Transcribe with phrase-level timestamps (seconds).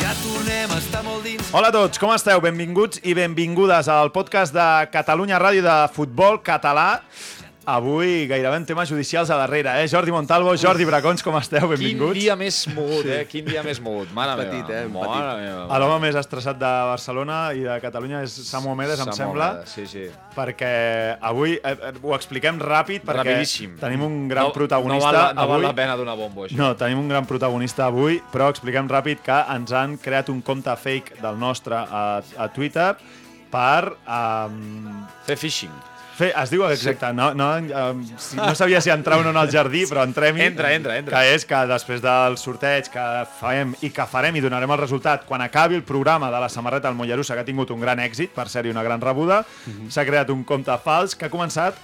[0.00, 1.50] Ja tornem a estar molt dins.
[1.52, 2.40] Hola a tots, com esteu?
[2.40, 7.02] Benvinguts i benvingudes al podcast de Catalunya Ràdio de Futbol Català.
[7.64, 9.86] Avui gairebé en temes judicials a darrere, eh?
[9.86, 11.68] Jordi Montalvo, Jordi Bracons, com esteu?
[11.70, 12.16] Benvinguts.
[12.16, 13.20] Quin dia més mogut, eh?
[13.30, 14.10] Quin dia més mogut.
[14.16, 14.80] Mare Petit, meva.
[14.80, 14.88] eh?
[14.90, 15.78] Mare meva.
[15.78, 19.70] L'home més estressat de Barcelona i de Catalunya és Samu Omedes, em Samu sembla, Omedes,
[19.76, 20.08] Sí, sí.
[20.34, 20.72] perquè
[21.22, 23.78] avui eh, eh, ho expliquem ràpid, perquè Rapidíssim.
[23.78, 25.52] tenim un gran no, protagonista No val, no avui.
[25.54, 26.58] val la pena donar bombo, això.
[26.58, 30.74] No, tenim un gran protagonista avui, però expliquem ràpid que ens han creat un compte
[30.74, 32.96] fake del nostre a, a Twitter
[33.52, 35.70] per um, Fer phishing.
[36.16, 36.32] Fer...
[36.42, 39.84] Es diu exacte, no, no, um, si, no sabia si entrar o no al jardí,
[39.90, 40.42] però entrem-hi.
[40.48, 41.20] Entra, entra, entra.
[41.22, 43.06] Que és que després del sorteig que
[43.40, 46.88] farem i que farem i donarem el resultat quan acabi el programa de la samarreta
[46.88, 49.90] del Mollerussa, que ha tingut un gran èxit, per ser-hi una gran rebuda, Mhm.
[49.90, 51.74] s'ha creat un compte fals que ha començat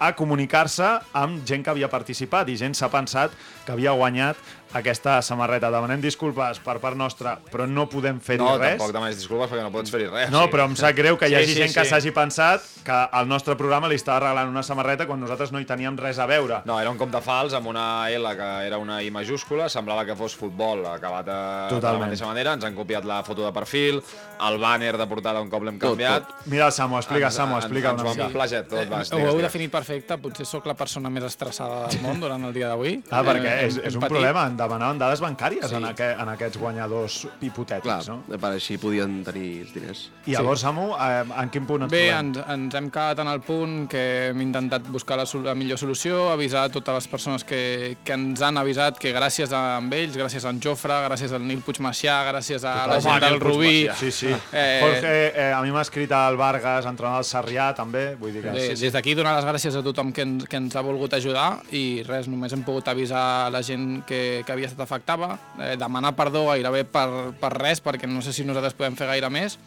[0.00, 3.32] a comunicar-se amb gent que havia participat i gent s'ha pensat
[3.66, 4.36] que havia guanyat
[4.72, 5.70] aquesta samarreta.
[5.70, 8.76] Demanem disculpes per part nostra, però no podem fer-hi No, res.
[8.76, 10.30] tampoc demanis disculpes perquè no pots fer-hi res.
[10.30, 10.50] No, sí.
[10.52, 11.90] però em sap greu que hi Sí, hagi sí, gent que sí.
[11.90, 15.64] s'hagi pensat que el nostre programa li estava regalant una samarreta quan nosaltres no hi
[15.64, 16.62] teníem res a veure.
[16.64, 20.16] No, era un compte fals amb una L que era una I majúscula, semblava que
[20.16, 22.04] fos futbol acabat de, de la Totalment.
[22.10, 24.02] mateixa manera, ens han copiat la foto de perfil,
[24.48, 26.28] el banner de portada un cop l'hem canviat.
[26.46, 28.98] Mira el Samu, explica, Ens- Samu, ens- explica ens una ho han plagiat tot, va,
[28.98, 32.52] Ho estigues, heu definit perfecte, potser sóc la persona més estressada del món durant el
[32.52, 33.02] dia d'avui.
[33.10, 34.12] Ah, perquè Eh, és, és un patit.
[34.16, 38.38] problema, en demanaven dades bancàries en, aqu en aquests guanyadors hipotètics, Clar, no?
[38.38, 40.04] per així podien tenir els diners.
[40.26, 42.32] I llavors, Samu, eh, en quin punt ens Bé, trobem?
[42.34, 46.28] ens, ens hem quedat en el punt que hem intentat buscar la, la millor solució,
[46.32, 50.44] avisar a totes les persones que, que ens han avisat que gràcies a ells, gràcies
[50.44, 53.86] a en Jofre, gràcies al Nil Puigmacià, gràcies a la gent del Rubí...
[53.98, 54.32] Sí, sí.
[54.52, 58.14] Eh, Jorge, eh, a mi m'ha escrit el Vargas, entrenador del Sarrià, també.
[58.18, 58.54] Vull dir que...
[58.54, 61.60] Bé, des d'aquí donar les gràcies a tothom que ens, que ens ha volgut ajudar
[61.74, 66.14] i res, només hem pogut avisar la gent que, que havia estat afectada, eh, demanar
[66.16, 69.58] perdó gairebé per, per res, perquè no sé si nosaltres podem fer gaire més,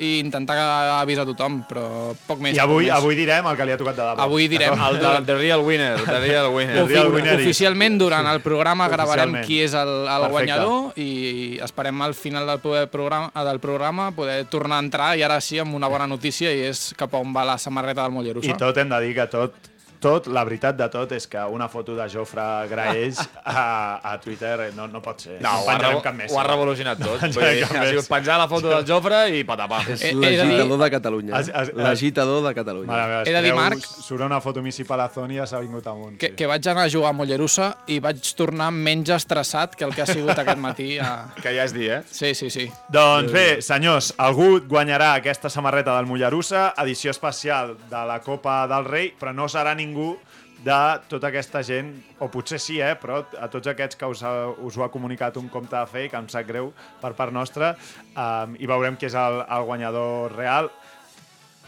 [0.00, 0.56] i intentar
[0.96, 2.56] avisar tothom, però poc més.
[2.56, 2.94] I avui, més.
[2.96, 4.24] avui direm el que li ha tocat de debò.
[4.24, 6.78] Avui direm El de, the real winner, the real winner.
[6.80, 10.32] El real winner Oficialment, durant el programa gravarem qui és el, el Perfecte.
[10.32, 11.10] guanyador i
[11.64, 15.76] esperem al final del programa, del programa poder tornar a entrar i ara sí amb
[15.76, 18.48] una bona notícia i és cap a on va la samarreta del Mollerussa.
[18.48, 19.71] I tot hem de dir que tot,
[20.02, 24.72] tot, la veritat de tot és que una foto de Jofre Graells a, a Twitter
[24.76, 25.38] no, no pot ser.
[25.44, 26.32] No, ho ha, cap més.
[26.34, 27.20] ho ha revolucionat tot.
[27.36, 29.82] Vull penjarem dir, ha sigut penjar la foto del Jofre i patapà.
[29.94, 31.42] És Eh, l'agitador de Catalunya.
[31.76, 32.90] L'agitador de Catalunya.
[32.90, 35.46] Mare meva, He de dir, es creu, Marc- Surt una foto Missi Palazón i ja
[35.46, 36.16] s'ha vingut amunt.
[36.18, 39.94] que, que vaig anar a jugar a Mollerussa i vaig tornar menys estressat que el
[39.94, 40.98] que ha sigut aquest matí.
[40.98, 41.28] A...
[41.42, 42.00] Que ja és dir, eh?
[42.10, 42.66] Sí, sí, sí.
[42.92, 48.84] Doncs bé, senyors, algú guanyarà aquesta samarreta del Mollerussa, edició especial de la Copa del
[48.88, 49.91] Rei, però no serà ningú
[50.62, 50.78] de
[51.10, 51.90] tota aquesta gent,
[52.22, 54.32] o potser sí, eh, però a tots aquests que us, ha,
[54.62, 56.70] us ho ha comunicat un compte de fake, em sap greu
[57.02, 57.72] per part nostra,
[58.14, 60.70] um, i veurem qui és el, el guanyador real.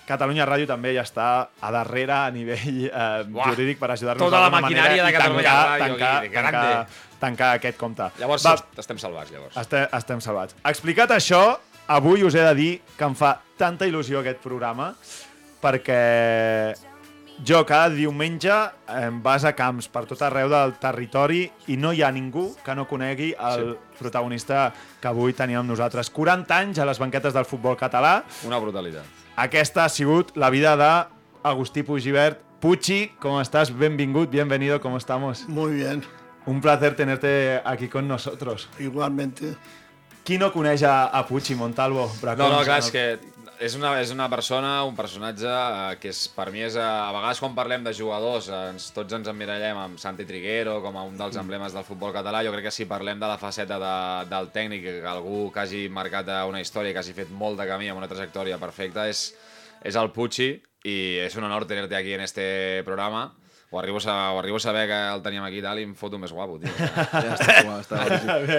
[0.05, 1.27] Catalunya Ràdio també ja està
[1.65, 5.69] a darrere a nivell eh, Buah, jurídic per ajudar-nos tota la maquinària de Catalunya tancar,
[5.71, 7.21] Ràdio tancar, aquí, tancar, grande.
[7.23, 8.09] tancar aquest compte.
[8.21, 9.57] Llavors Va, estem salvats, llavors.
[9.65, 10.59] estem, estem salvats.
[10.71, 11.43] Explicat això,
[11.89, 14.93] avui us he de dir que em fa tanta il·lusió aquest programa
[15.65, 16.77] perquè
[17.43, 18.53] jo cada diumenge
[18.95, 22.75] em vas a camps per tot arreu del territori i no hi ha ningú que
[22.79, 23.97] no conegui el sí.
[23.99, 24.69] protagonista
[25.01, 26.11] que avui tenim amb nosaltres.
[26.15, 28.23] 40 anys a les banquetes del futbol català.
[28.47, 29.05] Una brutalitat.
[29.37, 32.41] Aquesta ha sigut la vida d'Agustí Pugibert.
[32.61, 33.77] Puchi, ¿cómo estás?
[33.77, 35.49] Bienvenido, bienvenido, ¿cómo estamos?
[35.49, 36.05] Muy bien,
[36.47, 38.69] Un placer tenerte aquí con nosotros.
[38.79, 39.57] igualmente.
[40.25, 42.07] Qui no coneix a, a Puig i Montalvo?
[42.25, 43.03] No, no, clar, és que
[43.63, 46.77] és una, és una persona, un personatge eh, que és, per mi és...
[46.77, 50.81] eh, A vegades quan parlem de jugadors, eh, ens, tots ens emmirallem amb Santi Triguero
[50.85, 52.43] com a un dels emblemes del futbol català.
[52.47, 53.95] Jo crec que si parlem de la faceta de,
[54.33, 57.89] del tècnic, que algú que hagi marcat una història, que hagi fet molt de camí
[57.93, 59.29] amb una trajectòria perfecta, és,
[59.85, 60.51] és el Pucci
[60.85, 63.31] i és un honor tenir-te aquí en este programa.
[63.75, 65.97] Ho arribo, a, ho arribo a saber que el teníem aquí i tal i em
[65.99, 66.71] foto més guapo, tio.
[67.25, 68.05] Ja està, guau, està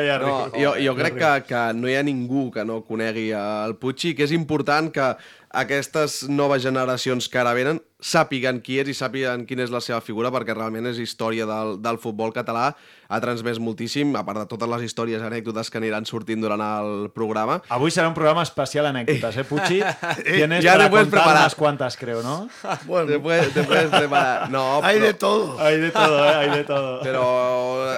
[0.04, 3.78] ja No, jo, jo crec que, que no hi ha ningú que no conegui el
[3.80, 5.14] Pucci, que és important que
[5.56, 9.98] aquestes noves generacions que ara venen sàpiguen qui és i sàpiguen quina és la seva
[10.06, 12.68] figura, perquè realment és història del, del futbol català,
[13.10, 16.62] ha transmès moltíssim, a part de totes les històries i anècdotes que aniran sortint durant
[16.66, 17.60] el programa.
[17.74, 19.80] Avui serà un programa especial anécdotas, ¿eh, Puchi?
[20.24, 21.42] Tienes Ya para te puedes contar preparar.
[21.44, 22.48] unas cuantas, creo, ¿no?
[22.86, 24.50] Bueno, Te puedes, te puedes preparar.
[24.56, 25.60] No, hay però, de todo.
[25.60, 26.36] Hay de todo, ¿eh?
[26.36, 27.02] Hay de todo.
[27.02, 27.26] però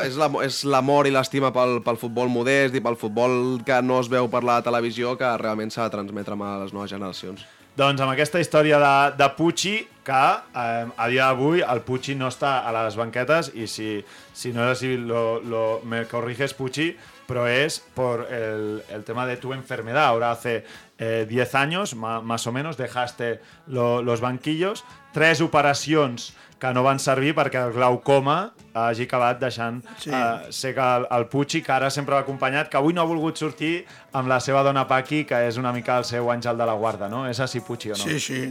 [0.08, 4.00] és l'amo- és l'amor i l'estima pel, pel futbol modest i pel futbol que no
[4.00, 7.44] es veu per la televisió que realment s'ha de transmetre a les noves generacions.
[7.78, 9.76] Doncs amb aquesta història de, de Pucci,
[10.08, 10.22] que
[10.58, 14.00] eh, a dia d'avui el Pucci no està a les banquetes i si,
[14.34, 16.88] si no és així, lo, me corriges Pucci,
[17.28, 20.06] però és por el, el tema de tu enfermedad.
[20.08, 20.64] Ahora hace
[20.98, 24.84] eh, 10 años, ma- más o menos, dejaste lo, los banquillos,
[25.14, 28.38] tres operacions que no van servir perquè el glaucoma
[28.74, 30.10] hagi acabat deixant sí.
[30.10, 30.14] Sí.
[30.14, 33.10] eh, ser que el, el Pucci, que ara sempre va acompanyat, que avui no ha
[33.10, 36.66] volgut sortir amb la seva dona Paqui, que és una mica el seu àngel de
[36.70, 37.26] la guarda, no?
[37.30, 38.04] És així, Pucci, o no?
[38.04, 38.42] Sí, sí.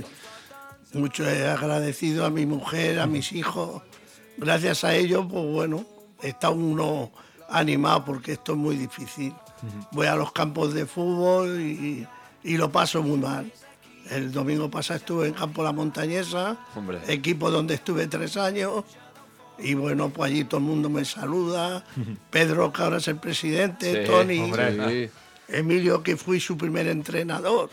[0.94, 3.82] Mucho he agradecido a mi mujer, a mis hijos.
[4.38, 5.84] Gracias a ellos, pues bueno,
[6.22, 7.10] está uno
[7.48, 9.34] animado porque esto es muy difícil.
[9.90, 12.06] Voy a los campos de fútbol y,
[12.44, 13.50] y lo paso muy mal.
[14.10, 17.00] El domingo pasado estuve en Campo La Montañesa, Hombre.
[17.08, 18.84] equipo donde estuve tres años.
[19.58, 21.82] Y bueno, pues allí todo el mundo me saluda.
[22.30, 24.38] Pedro, que ahora es el presidente, Sí, Tony.
[24.40, 25.06] hombre.
[25.08, 25.10] Sí.
[25.48, 27.70] Emilio, que fui su primer entrenador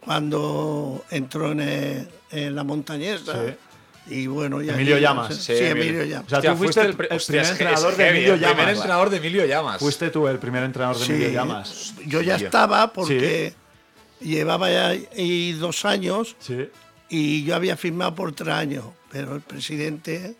[0.00, 3.56] cuando entró en, en la montañesa.
[4.08, 5.34] Y bueno, ya Emilio Llamas.
[5.36, 6.04] Sí, Sí, Emilio.
[6.04, 6.32] Llamas.
[6.32, 7.12] O sea, tú fuiste el, primer
[7.46, 8.74] entrenador de Emilio el primer Llamas.
[8.76, 9.78] entrenador de Emilio Llamas.
[9.80, 11.94] Fuiste tú el primer entrenador de Sí, Emilio Llamas.
[12.06, 13.54] Yo ya estaba porque
[14.20, 16.68] llevaba ya ahí dos años Sí.
[17.08, 20.36] y yo había firmado por tres años, pero el presidente,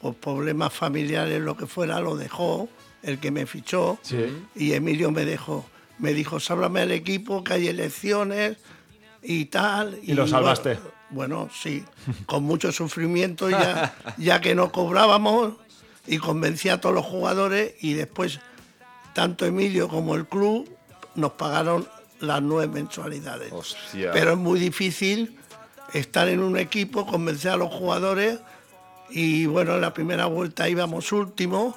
[0.00, 2.68] por problemas familiares, lo que fuera, lo dejó,
[3.02, 4.26] el que me fichó, Sí.
[4.54, 5.64] y Emilio me dejó.
[5.98, 8.58] Me dijo, sáblame al equipo, que hay elecciones
[9.22, 9.98] y tal.
[10.02, 10.74] ¿Y lo salvaste?
[10.74, 11.84] Bueno, bueno, sí,
[12.26, 15.54] con mucho sufrimiento ya, ya que no cobrábamos
[16.06, 18.40] y convencí a todos los jugadores y después
[19.14, 20.68] tanto Emilio como el club
[21.14, 21.88] nos pagaron
[22.20, 23.52] las nueve mensualidades.
[23.92, 25.38] Pero es muy difícil
[25.92, 28.38] estar en un equipo, convencer a los jugadores
[29.10, 31.76] y bueno, en la primera vuelta íbamos último.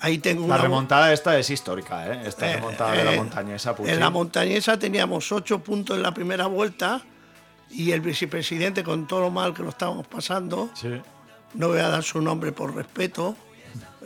[0.00, 2.22] Ahí tengo La una remontada esta es histórica, ¿eh?
[2.26, 3.90] Esta eh, remontada de la eh, montañesa, Pucci.
[3.90, 7.02] En la montañesa teníamos ocho puntos en la primera vuelta
[7.70, 10.88] y el vicepresidente, con todo lo mal que lo estábamos pasando, Sí.
[11.54, 13.36] no voy a dar su nombre por respeto,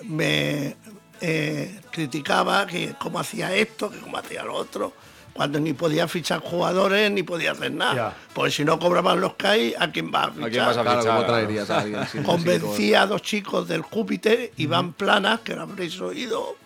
[0.03, 0.77] me
[1.21, 4.93] eh, criticaba que cómo hacía esto, que cómo hacía lo otro,
[5.35, 7.95] cuando ni podía fichar jugadores ni podía hacer nada.
[7.95, 8.17] Ya.
[8.33, 10.47] Porque si no cobraban los CAI, ¿a quién va a fichar?
[10.47, 11.15] ¿A quién vas a Claro, fichar?
[11.17, 12.01] ¿cómo traerías a alguien?
[12.07, 16.57] sin- sin Convencí a dos chicos del Júpiter, Iván Planas, que lo habréis oído,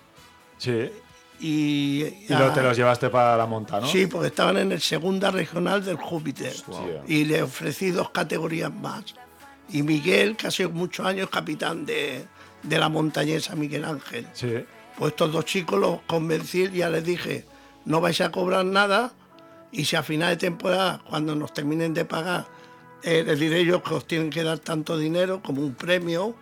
[0.58, 0.90] Sí.
[1.40, 2.04] y...
[2.04, 3.86] Y lo, te los llevaste para la monta, ¿no?
[3.86, 6.52] Sí, porque estaban en el segunda regional del Júpiter.
[6.66, 7.02] Hostia.
[7.06, 9.04] Y le ofrecí dos categorías más.
[9.70, 12.26] Y Miguel, que ha sido muchos años capitán de,
[12.62, 14.26] de la montañesa, Miguel Ángel.
[14.32, 14.64] Sí.
[14.98, 17.44] Pues estos dos chicos los convencí y ya les dije,
[17.88, 19.12] no vais a cobrar nada
[19.72, 22.46] y si a final de temporada, cuando nos terminen de pagar,
[23.02, 26.34] eh, les diré yo que os tienen que dar tanto dinero como un premio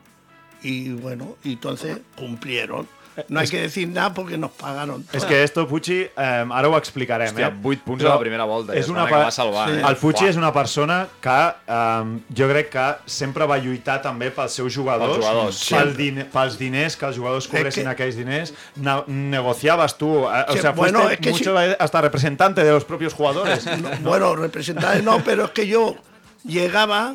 [0.62, 2.88] y bueno, entonces cumplieron.
[3.28, 5.02] No hay que decir nada porque nos pagaron.
[5.12, 5.28] És todo.
[5.28, 6.11] que esto, Pucci, eh,
[6.50, 7.54] ara ho explicarem, Hòstia, eh?
[7.62, 8.75] vuit punts a la primera volta?
[8.75, 9.82] És Es una van acabar pa- salvant, eh?
[9.88, 10.28] El Pucci Fuà.
[10.30, 15.14] és una persona que eh, jo crec que sempre va lluitar també pels seus jugadors,
[15.16, 18.52] Pels jugadors, pel din pels diners, que els jugadors cobressin que- aquells diners.
[18.76, 22.70] Ne negociabas tú, eh, o Sí, sea, bueno, fuiste es que mucho hasta representante de
[22.70, 23.66] los propios jugadores.
[23.80, 25.96] No, bueno, representantes no, pero es que yo
[26.44, 27.14] llegaba,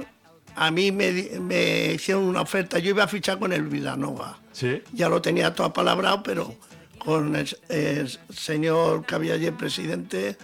[0.55, 4.37] a mí me, me hicieron una oferta, yo iba a fichar con el Villanova.
[4.51, 4.81] Sí.
[4.93, 6.55] Ya lo tenía todo apalabrado, pero
[6.99, 10.37] con el, el señor que había allí, el presidente,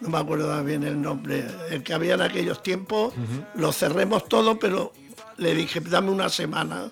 [0.00, 3.14] no me acuerdo bien el nombre, el que había en aquellos tiempos,
[3.54, 4.92] lo cerremos todo, pero
[5.36, 6.90] le dije, dame una semana,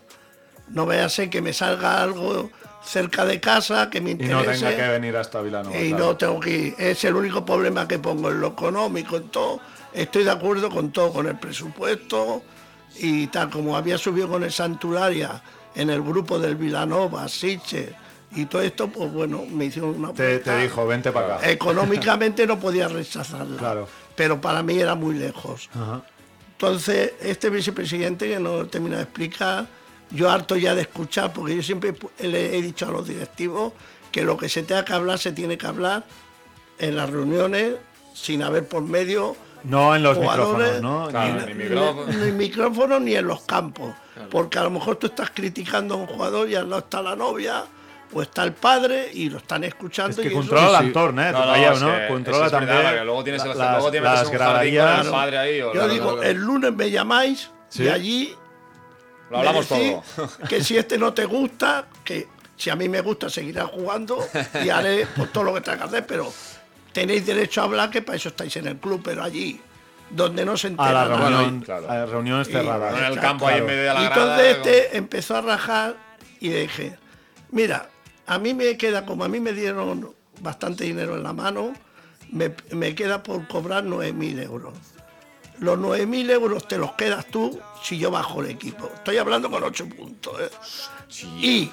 [0.68, 2.50] no vaya a ser que me salga algo
[2.84, 4.36] cerca de casa, que me Y interese.
[4.64, 5.76] no tenga que venir hasta Vilanova.
[5.76, 6.06] Y claro.
[6.06, 6.74] no tengo que ir.
[6.78, 9.60] Es el único problema que pongo en lo económico, en todo.
[9.92, 12.42] Estoy de acuerdo con todo, con el presupuesto
[12.96, 15.42] y tal como había subido con el Santuraria
[15.74, 17.94] en el grupo del Vilanova, Siche
[18.34, 21.50] y todo esto, pues bueno, me hicieron una te, dijo, vente para acá.
[21.50, 23.88] Económicamente no podía rechazarla, Claro.
[24.16, 25.68] pero para mí era muy lejos.
[25.74, 26.02] Ajá.
[26.52, 29.66] Entonces, este vicepresidente que no termina de explicar,
[30.10, 33.72] yo harto ya de escuchar, porque yo siempre le he dicho a los directivos
[34.12, 36.04] que lo que se tenga que hablar se tiene que hablar
[36.78, 37.74] en las reuniones,
[38.14, 41.08] sin haber por medio No en los micrófonos, ¿no?
[41.08, 42.06] Claro, Ni- ni micrófono.
[42.12, 43.94] ni, ni micrófono ni en los campos.
[44.28, 47.14] Porque a lo mejor tú estás criticando a un jugador y al lado está la
[47.16, 47.64] novia
[48.12, 50.10] o está el padre y lo están escuchando.
[50.10, 51.30] És que y eso- controla l'entorn, eh?
[51.32, 55.06] No, no, que Controla perquè luego tienes el- luego con el graderías.
[55.06, 57.84] padre ahí, o Yo la- digo, el lunes me llamáis Sí.
[57.84, 58.34] y allí
[59.30, 60.28] Lo hablamos me decís todo.
[60.48, 64.18] que si este no te gusta, que si a mí me gusta seguirá jugando
[64.64, 66.32] y haré pues, todo lo que tenga que hacer, pero
[66.92, 69.60] tenéis derecho a hablar que para eso estáis en el club, pero allí
[70.10, 71.28] donde no se A entera la nadie.
[71.36, 71.90] reunión, claro.
[71.90, 72.92] a las reuniones Y- cerradas.
[72.92, 73.20] en el Exacto.
[73.20, 74.22] campo ahí en medio de la Y grada.
[74.22, 75.96] entonces este empezó a rajar
[76.40, 76.98] y le dije,
[77.50, 77.88] mira,
[78.26, 81.72] a mí me queda, como a mí me dieron bastante dinero en la mano,
[82.30, 84.74] me, me queda por cobrar 9.000 euros.
[85.58, 88.90] Los 9.000 euros te los quedas tú si yo bajo el equipo.
[88.94, 90.40] Estoy hablando con 8 puntos.
[90.40, 90.50] ¿eh?
[91.42, 91.70] Y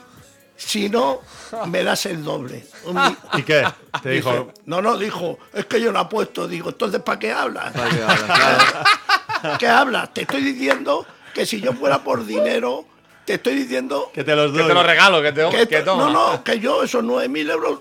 [0.57, 1.21] si no,
[1.67, 2.65] me das el doble.
[3.33, 3.63] ¿Y qué?
[4.01, 6.47] Te dijo, Dice, no, no, dijo, es que yo no apuesto.
[6.47, 7.71] Digo, entonces, ¿para qué hablas?
[7.71, 9.57] Para que habla, claro.
[9.59, 10.13] ¿Qué hablas?
[10.13, 12.85] Te estoy diciendo que si yo fuera por dinero,
[13.23, 14.67] te estoy diciendo que te los Que doy.
[14.67, 17.79] te lo regalo, que te que que no, no, que yo esos 9.000 euros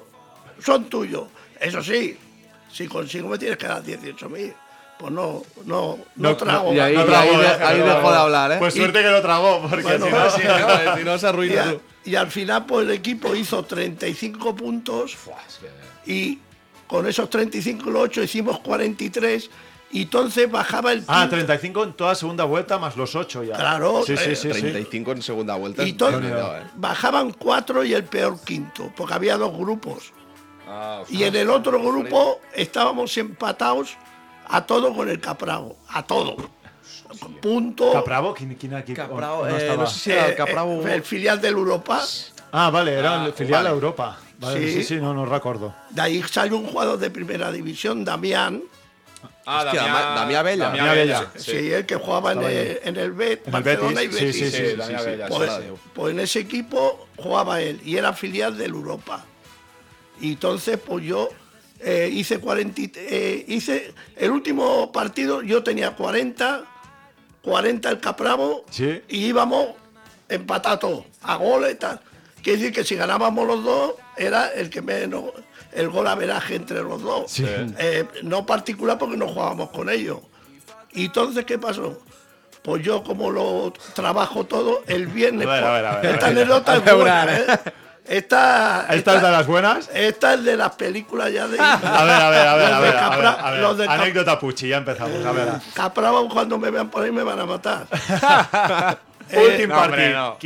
[0.63, 1.25] son tuyos.
[1.59, 2.19] Eso sí,
[2.71, 4.55] si consigo me tienes que dar 18.000.
[4.99, 6.73] Pues no, no, no, No, trago.
[6.73, 8.57] y ahí- No y ahí de- ahí no dejó de hablar, ¿eh?
[8.59, 10.07] Pues suerte que lo tragó, porque Bueno,
[10.37, 10.97] si no...
[10.97, 11.75] Si no se arruina.
[12.07, 15.17] Y al final, pues el equipo hizo 35 puntos
[16.07, 16.39] y
[16.87, 19.51] con esos 35 los 8 hicimos 43
[19.93, 21.37] y entonces bajaba el Ah, quinto.
[21.37, 23.57] 35 en toda segunda vuelta más los 8 ya.
[23.57, 24.53] Claro, Sí, sí, eh, sí.
[24.53, 24.61] sí.
[24.61, 25.83] 35 en segunda vuelta.
[25.83, 26.63] Y es entonces ¿eh?
[26.77, 30.13] bajaban cuatro y el peor quinto, porque había dos grupos.
[30.69, 33.97] Ah, Y en el otro grupo estábamos empatados
[34.49, 36.37] a todo con el Capravo, a todo.
[37.41, 37.93] Punto.
[37.93, 38.95] Capravo, ¿quién, quién aquí?
[38.95, 39.85] Capravo, no eh, estaba?
[39.85, 40.87] no sé si era eh, el Capravo.
[40.87, 42.03] eh, el filial del Europa.
[42.53, 43.69] Ah, vale, era el filial vale.
[43.69, 44.19] de Europa.
[44.39, 44.73] Vale, sí.
[44.75, 44.85] Sí.
[44.85, 45.75] sí, no, no recuerdo.
[45.91, 48.63] De ahí salió un jugador de primera división, Damián,
[49.49, 49.83] Ah, Vella.
[49.83, 51.31] Damià Damià Vella, Vella.
[51.37, 51.51] sí.
[51.53, 54.41] sí, el que jugaba en el, en el Bet, En el Barcelona Betis, y sí,
[54.43, 54.55] Betis.
[54.57, 55.81] sí, Pues, sí, sí.
[55.95, 59.25] pues en ese equipo jugaba él y era filial del Europa.
[60.21, 61.29] Y entonces, pues yo
[61.81, 66.65] eh, hice 40, y- eh, hice el último partido, yo tenía 40,
[67.47, 69.03] 40 el Capravo Sí.
[69.09, 69.69] y íbamos
[70.29, 72.01] empatados a goles y tal.
[72.43, 75.25] Quiere decir que si ganábamos los dos, era el que menos,
[75.73, 77.31] el gol averaje entre los dos.
[77.31, 77.45] Sí.
[77.47, 80.19] Eh, no particular porque no jugábamos con ellos.
[80.93, 82.03] Y entonces, ¿qué pasó?
[82.63, 85.47] Pues yo, como lo trabajo todo, el viernes.
[85.47, 87.47] A ver, a ver, a ver, esta anécdota es buena, ¿eh?
[88.09, 89.91] Esta, ¿Esta es de las buenas?
[89.93, 91.59] esta es de las películas ya de.
[91.61, 92.97] A ver, a ver, a ver, a Los de ver.
[92.97, 93.61] A ver, Capra- a ver.
[93.77, 95.25] de Cap- Anécdota Pucci, ya empezamos.
[95.25, 95.49] A ver.
[96.29, 97.87] Cuando me vean por ahí me van a matar.
[99.33, 100.15] Últim no, hombre, partit.
[100.15, 100.37] no.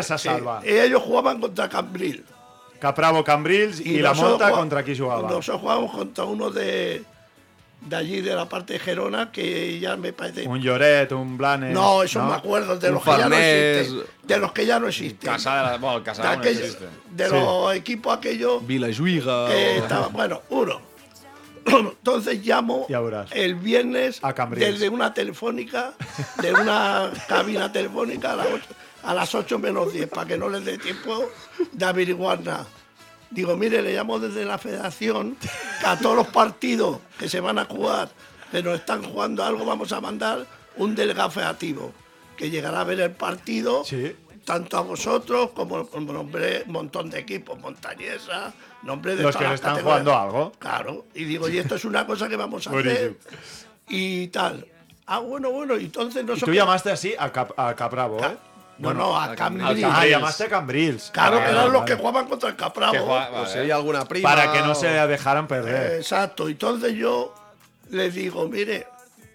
[0.00, 0.60] Y- se salva.
[0.64, 2.24] y ellos jugaban contra Cambril.
[2.80, 5.22] Capravo Cambrils i, la nosotros Mota jugá- contra qui jugava.
[5.22, 7.04] Nosotros jugábamos contra uno de,
[7.86, 10.46] de allí, de la parte de Gerona, que ya me parece.
[10.46, 11.72] Un Lloret, un Blanes...
[11.74, 14.02] no, eso me acuerdo, de Un los que ya no existen.
[14.22, 15.30] De los que ya no existen.
[15.32, 15.76] Casa de la...
[15.78, 16.86] Bueno, el de Casa de no aquellos- existe.
[17.10, 17.32] de Sí.
[17.34, 20.10] los equipos aquellos que o-.
[20.10, 20.80] Bueno, uno.
[21.66, 22.86] Entonces llamo
[23.32, 25.92] el viernes A desde una telefónica,
[26.40, 28.64] de una cabina telefónica a las 8,
[29.04, 31.24] a las 8 menos 10, para que no les dé tiempo
[31.72, 32.66] de averiguar nada.
[33.32, 35.36] Digo, mire, le llamo desde la federación
[35.80, 38.10] que a todos los partidos que se van a jugar,
[38.50, 40.46] pero están jugando algo, vamos a mandar
[40.76, 41.92] un delegado federativo
[42.36, 44.14] que llegará a ver el partido, Sí.
[44.44, 49.46] tanto a vosotros como como nombré un montón de equipos, montañesa, nombre de Los que
[49.48, 50.02] le están categorías.
[50.02, 50.52] jugando algo.
[50.58, 53.16] Claro, y digo, y esto es una cosa que vamos a hacer
[53.88, 54.66] y tal.
[55.06, 56.48] Ah, bueno, bueno, entonces Y nosotros...
[56.50, 58.36] tú llamaste así a, Cap a Capravo, ¿eh?
[58.78, 59.84] No, no, a Cambrils.
[59.84, 61.10] Ah, llamaste a Cambrils.
[61.12, 62.92] Claro, que Vale, eran los que jugaban contra el Capravo.
[62.92, 63.48] Que juega- O vale.
[63.52, 64.28] si hay alguna prima.
[64.28, 65.98] Para que no o- se dejaran perder.
[65.98, 67.34] Exacto, entonces yo
[67.90, 68.86] les digo, mire,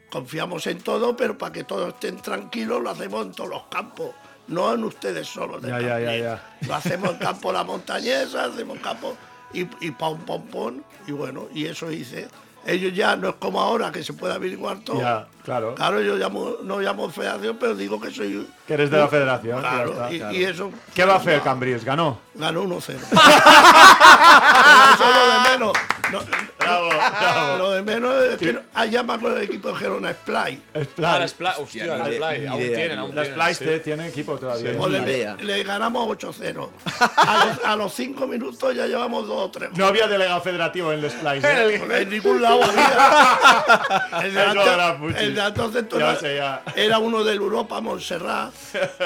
[0.10, 4.12] confiamos en todo, pero para que todos estén tranquilos lo hacemos en todos los campos,
[4.48, 5.62] no en ustedes solos.
[5.62, 6.44] de Ya, ya, ya, ya.
[6.68, 9.16] Lo hacemos en campo la montañesa, hacemos campo
[9.54, 12.28] y, y pom, pom, pom, y bueno, y eso hice.
[12.68, 15.00] Ellos ya no es como ahora que se puede averiguar todo.
[15.00, 15.74] Ya, claro.
[15.74, 18.46] Claro, yo llamo, no llamo federación, pero digo que soy.
[18.68, 19.62] Que eres de la federación.
[19.62, 20.36] Claro, está, y, claro.
[20.36, 20.72] y eso.
[20.94, 21.86] ¿Qué va a hacer Cambrils?
[21.86, 22.20] ¿Ganó?
[22.36, 22.82] Ganó 1-0.
[22.86, 23.00] Pero
[24.94, 25.74] eso es lo de menos.
[26.12, 26.20] No,
[26.68, 27.58] Bravo, bravo.
[27.58, 30.62] Lo de menos es que allá más con el equipo de Gerona, Splay.
[31.04, 31.56] Ah, la Spla...
[31.58, 32.40] Hostia, la Splay.
[32.40, 33.42] idea, Aún tienen, aún La tienen.
[33.42, 33.66] Splice sí.
[33.66, 34.78] te- tiene equipo todavía.
[34.78, 36.70] Pues Ni le, le ganamos 8-0.
[37.18, 39.70] A los, a los cinco minutos ya llevamos dos o tres.
[39.76, 41.48] No había delegado federativo en el Splice.
[41.48, 41.82] ¿eh?
[42.02, 42.88] En ningún lado había.
[44.24, 48.54] El de, antes- el de entonces era, era uno del Europa, Montserrat,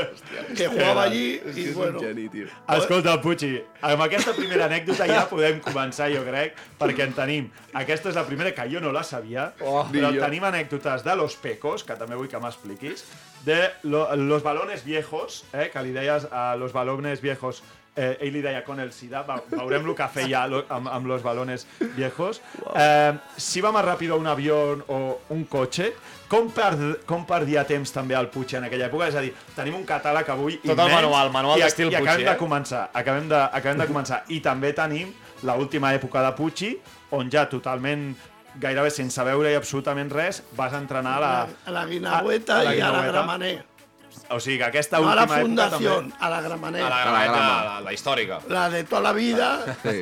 [0.55, 1.99] que jugaba allí és bueno.
[1.99, 2.47] geni, tio.
[2.67, 8.09] Escolta, Pucci, amb aquesta primera anècdota ja podem començar, jo crec, perquè en tenim aquesta
[8.09, 9.83] és la primera que jo no la sabia, Oh.
[9.91, 10.21] però jo.
[10.21, 13.05] tenim anècdotes de los pecos, que també vull que m'expliquis,
[13.45, 17.63] de lo, los balones viejos, eh, que li deies a los balones viejos
[17.95, 21.07] eh, ell li deia con el SIDA, va, veurem el que feia lo, amb, amb
[21.07, 21.65] los balones
[21.95, 22.41] viejos.
[22.75, 24.99] Eh, si va més ràpid un avió o
[25.35, 25.91] un cotxe,
[26.31, 26.71] com, per,
[27.05, 29.09] com perdia temps també el Puig en aquella època?
[29.11, 32.29] És a dir, tenim un catàleg avui Tot el manual, manual d'estil i acabem Puig,
[32.29, 32.39] de eh?
[32.39, 34.23] començar, acabem de, acabem de començar.
[34.31, 35.11] I també tenim
[35.43, 36.71] la última època de Pucci,
[37.11, 38.15] on ja totalment
[38.59, 41.33] gairebé sense veure absolutament res, vas entrenar a la...
[41.65, 43.05] A la Guinagüeta a la y a la.
[43.07, 43.63] Gramané.
[44.31, 46.25] O sigui que aquesta No a la última època fundación, també...
[46.25, 46.81] a la Gramané.
[46.81, 47.63] A la la grameta, grama.
[47.63, 48.39] la, la històrica.
[48.49, 50.01] La de toda la vida, Sí.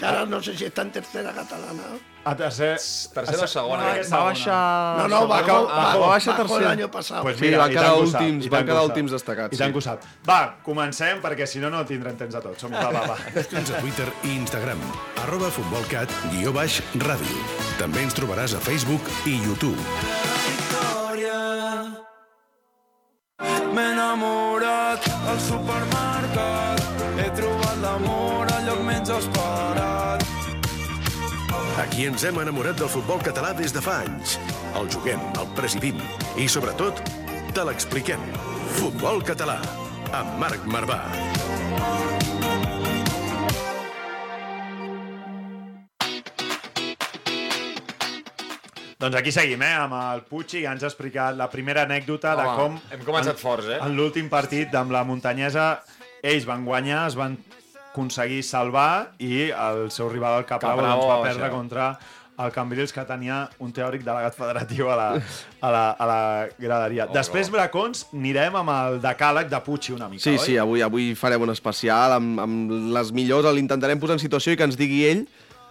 [0.00, 1.82] Que ahora no sé si está en tercera catalana.
[2.24, 2.78] A tercer...
[3.14, 3.82] Tercera o segona.
[3.84, 4.98] Va, va baixar...
[4.98, 6.66] No, no, bajó, bajó, bajó, baixa bajó el tercer.
[6.68, 7.22] año pasado.
[7.22, 9.72] Pues Sí, mira, van i quedar últims- van quedar últims destacats, I tant sí.
[9.72, 10.04] que ho sap.
[10.28, 12.56] Va, comencem, perquè si no, no tindrem temps de tot.
[12.60, 13.16] Som va, va, va.
[13.34, 14.80] Escrins a Twitter i Instagram,
[15.24, 17.44] arroba futbolcat, guió baix, ràdio.
[17.78, 19.76] També ens trobaràs a Facebook i YouTube.
[23.74, 26.82] M'he enamorat al supermercat,
[27.20, 29.49] he trobat l'amor al lloc menys esperat.
[32.00, 34.38] Aquí ens hem enamorat del futbol català des de fa anys.
[34.80, 35.98] El juguem, el presidim
[36.40, 37.02] i, sobretot,
[37.52, 38.22] te l'expliquem.
[38.78, 39.58] Futbol català,
[40.16, 40.96] amb Marc Marvà.
[48.96, 52.32] Doncs aquí seguim, eh, amb el Puig, i ja ens ha explicat la primera anècdota
[52.40, 52.80] de Home, com...
[52.96, 53.78] hem començat en- forts, eh?
[53.84, 55.68] En l'últim partit amb la muntanyesa,
[56.24, 57.36] ells van guanyar, es van
[57.90, 61.26] aconseguir salvar i el seu rival, el Capravo, Capravo, doncs, va això.
[61.28, 61.98] perdre contra
[62.40, 65.08] el Cambrils, que tenia un teòric delegat federatiu a la,
[65.60, 66.20] a la, a la
[66.56, 67.04] graderia.
[67.10, 67.58] Oh, Després, no.
[67.58, 70.44] Bracons, anirem amb el decàleg de Puig una mica, Sí, oi?
[70.46, 74.56] sí, avui, avui farem un especial amb, amb les millors, l'intentarem posar en situació i
[74.56, 75.26] que ens digui ell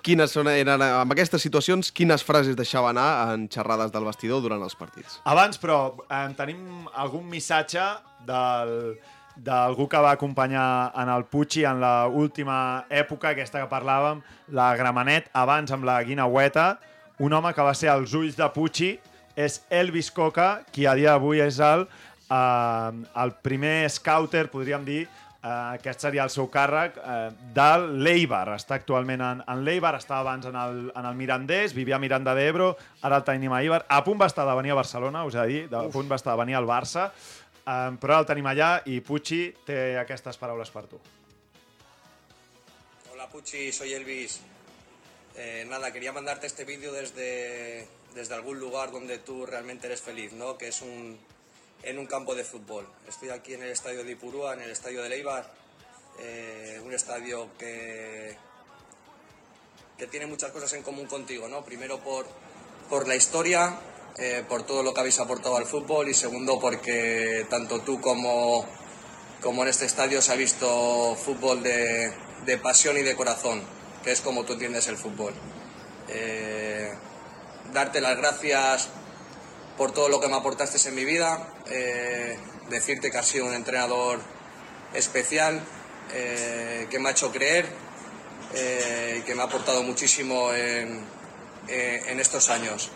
[0.06, 4.62] quines són, eren, amb aquestes situacions, quines frases deixava anar en xerrades del vestidor durant
[4.64, 5.18] els partits.
[5.28, 7.82] Abans, però, eh, tenim algun missatge
[8.30, 8.94] del
[9.44, 14.22] d'algú que va acompanyar en el Puig en la última època, aquesta que parlàvem,
[14.56, 16.74] la Gramenet, abans amb la Guinaueta,
[17.20, 18.84] un home que va ser als ulls de Puig,
[19.40, 21.88] és Elvis Coca, qui a dia d'avui és el,
[22.30, 22.92] eh,
[23.24, 25.50] el primer scouter, podríem dir, eh,
[25.80, 28.46] aquest seria el seu càrrec, eh, del l'Eibar.
[28.56, 32.36] Està actualment en, en l'Eibar, estava abans en el, en el Mirandés, vivia a Miranda
[32.36, 33.86] d'Ebro, ara el tenim a Eibar.
[33.88, 36.12] A punt va estar de venir a Barcelona, us he de dir, de, a punt
[36.12, 37.10] va estar de venir al Barça,
[38.00, 40.86] però el tenim allà i Pucci té aquestes paraules per.
[43.12, 44.40] Hola Puchi, soy Elvis.
[45.36, 50.34] Eh, nada, quería mandarte este vídeo desde, desde algún lugar donde tú realmente eres feliz,
[50.34, 50.58] ¿no?
[50.58, 51.18] Que es un,
[51.84, 52.88] en un campo de fútbol.
[53.08, 55.50] Estoy aquí en el estadio de Ipurúa, en el estadio de Leibar,
[56.20, 58.36] eh, un estadio que,
[59.98, 61.64] que tiene muchas cosas en común contigo, ¿no?
[61.64, 62.26] Primero por,
[62.90, 63.80] por la historia,
[64.22, 68.66] eh, por todo lo que habéis aportado al fútbol y segundo porque tanto tú como,
[69.42, 72.12] como en este estadio se ha visto fútbol de,
[72.46, 73.62] de pasión y de corazón,
[74.04, 75.34] que es como tú entiendes el fútbol.
[76.10, 76.92] Eh,
[77.72, 78.90] darte las gracias
[79.78, 82.38] por todo lo que me aportaste en mi vida, eh,
[82.70, 84.20] decirte que has sido un entrenador
[84.94, 85.62] especial,
[86.10, 87.68] que me ha hecho creer
[89.16, 91.06] y que me ha aportado muchísimo en,
[91.68, 92.92] en estos años.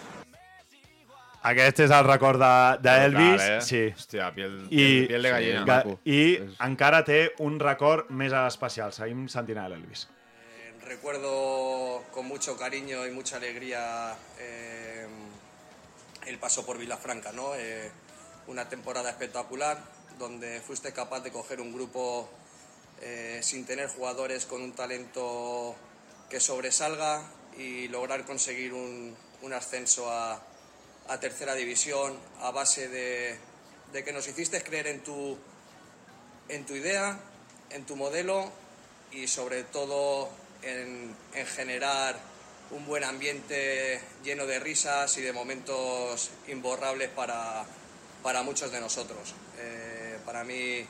[1.43, 3.35] Aquest és el record de- d'Elvis.
[3.41, 3.61] Clar, eh?
[3.61, 3.81] Sí.
[3.93, 5.65] Hòstia, piel, I, piel, de gallina.
[5.65, 5.99] ga- maco.
[6.05, 8.93] I És- encara té un record més especial.
[8.93, 10.07] Seguim sentint a l'Elvis.
[10.87, 15.07] Recuerdo con mucho cariño y mucha alegría eh,
[16.27, 17.55] el paso por Vilafranca, ¿no?
[17.55, 17.89] Eh,
[18.47, 19.77] una temporada espectacular
[20.19, 22.29] donde fuiste capaz de coger un grupo
[23.01, 25.75] eh, sin tener jugadores con un talento
[26.29, 27.21] que sobresalga
[27.57, 30.39] y lograr conseguir un, un ascenso a,
[31.09, 33.37] a tercera división a base de,
[33.91, 35.37] de que nos hiciste creer en tu,
[36.49, 37.19] en tu idea,
[37.69, 38.51] en tu modelo
[39.11, 40.29] y sobre todo
[40.61, 42.15] en, en generar
[42.71, 47.65] un buen ambiente lleno de risas y de momentos imborrables para,
[48.23, 49.35] para muchos de nosotros.
[49.59, 50.85] Eh, para mí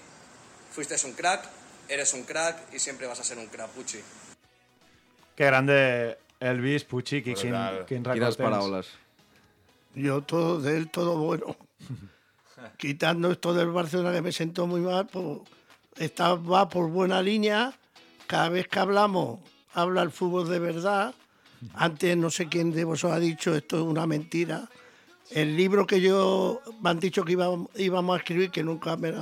[0.71, 1.45] fuiste un crack,
[1.89, 3.99] eres un crack y siempre vas a ser un crack, Puchi.
[5.35, 7.51] Que grande Elvis, Pucci, qui, quin,
[7.87, 8.37] quin record Quines tens?
[8.37, 8.87] paraules.
[9.95, 11.55] Yo todo de él, todo bueno.
[12.77, 15.39] Quitando esto del Barcelona que me sentó muy mal, pues
[15.99, 17.73] va por buena línea.
[18.27, 19.39] Cada vez que hablamos,
[19.73, 21.13] habla el fútbol de verdad.
[21.75, 24.69] Antes no sé quién de vosotros ha dicho esto es una mentira.
[25.29, 29.13] El libro que yo me han dicho que íbamos, íbamos a escribir, que nunca me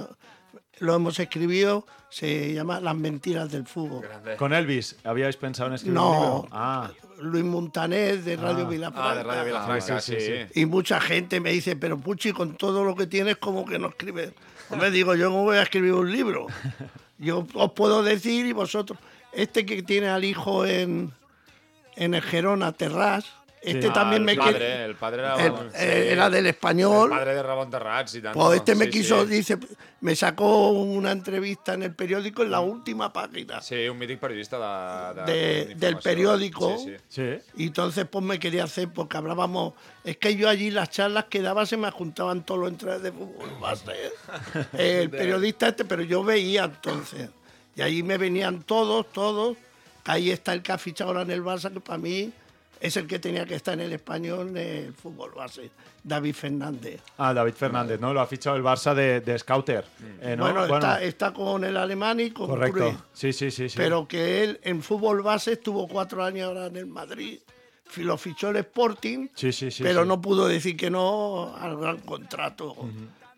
[0.81, 4.05] lo- hemos escrito, se llama Las mentiras del fútbol.
[4.37, 6.11] Con Elvis, ¿habíais pensado en escribir un No,
[6.43, 6.47] libro?
[6.51, 8.69] Ah, Luis Montaner de Radio Ah.
[8.69, 9.11] Vilafranca.
[9.11, 10.25] Ah, de Radio Vilafranca, sí, sí.
[10.53, 13.79] sí, Y mucha gente me dice, pero Puchi, con todo lo que tienes, ¿cómo que
[13.79, 14.33] no escribes?
[14.77, 16.47] Me digo, yo no voy a escribir un libro.
[17.17, 18.97] Yo os puedo decir y vosotros,
[19.33, 21.11] este que tiene al hijo en,
[21.95, 23.25] en el Gerona Terrás,
[23.61, 25.77] este Ah, también el me padre, quiere- el padre era, el- sí.
[25.77, 27.11] eh, era del español.
[27.11, 28.39] El padre de Ramón Terrats y tanto.
[28.39, 29.31] Pues este me Sí, quiso, sí.
[29.35, 29.57] dice,
[29.99, 35.13] me sacó una entrevista en el periódico en la última página Sí, un mític periodista
[35.13, 36.75] de, de, de- de del periódico.
[37.07, 37.23] Sí.
[37.57, 41.41] Y entonces pues me quería hacer, porque hablábamos, es que yo allí las charlas que
[41.41, 44.11] daba se me juntaban todos los entrenadores de fútbol base,
[44.73, 47.29] el periodista este, pero yo veía entonces.
[47.75, 49.55] Y allí me venían todos, todos.
[50.05, 52.33] Ahí está el que ha fichado ahora en el Barça, que para mí
[52.81, 55.69] es el que tenía que estar en el español en el fútbol base,
[56.03, 56.99] David Fernández.
[57.17, 58.13] Ah, David Fernández, ¿no?
[58.13, 59.85] Lo ha fichado el Barça de, de Scouter.
[60.21, 60.43] eh, ¿no?
[60.51, 62.79] Bueno, Está, está con el alemán y con correcto.
[62.79, 62.97] Cruyff.
[63.13, 63.77] Sí, sí, sí, sí.
[63.77, 67.39] Pero que él en fútbol base estuvo cuatro años ahora en el Madrid,
[67.97, 69.83] lo fichó el Sporting, Sí, sí, sí.
[69.83, 70.07] pero sí.
[70.07, 72.75] no pudo decir que no al gran contrato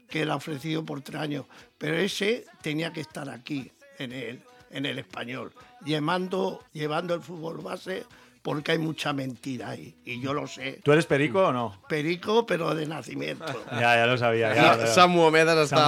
[0.09, 1.45] que le ha ofrecido por tres años.
[1.77, 5.51] Pero ese tenía que estar aquí, en el, en el español,
[5.83, 8.05] llevando, llevando el fútbol base,
[8.43, 10.81] porque hay mucha mentira ahí, y yo lo sé.
[10.83, 11.81] ¿Tú eres perico o no?
[11.89, 13.45] Perico, pero de nacimiento.
[13.71, 14.53] Ya, ya lo sabía.
[14.53, 14.87] Ya, ya.
[14.87, 15.23] Samu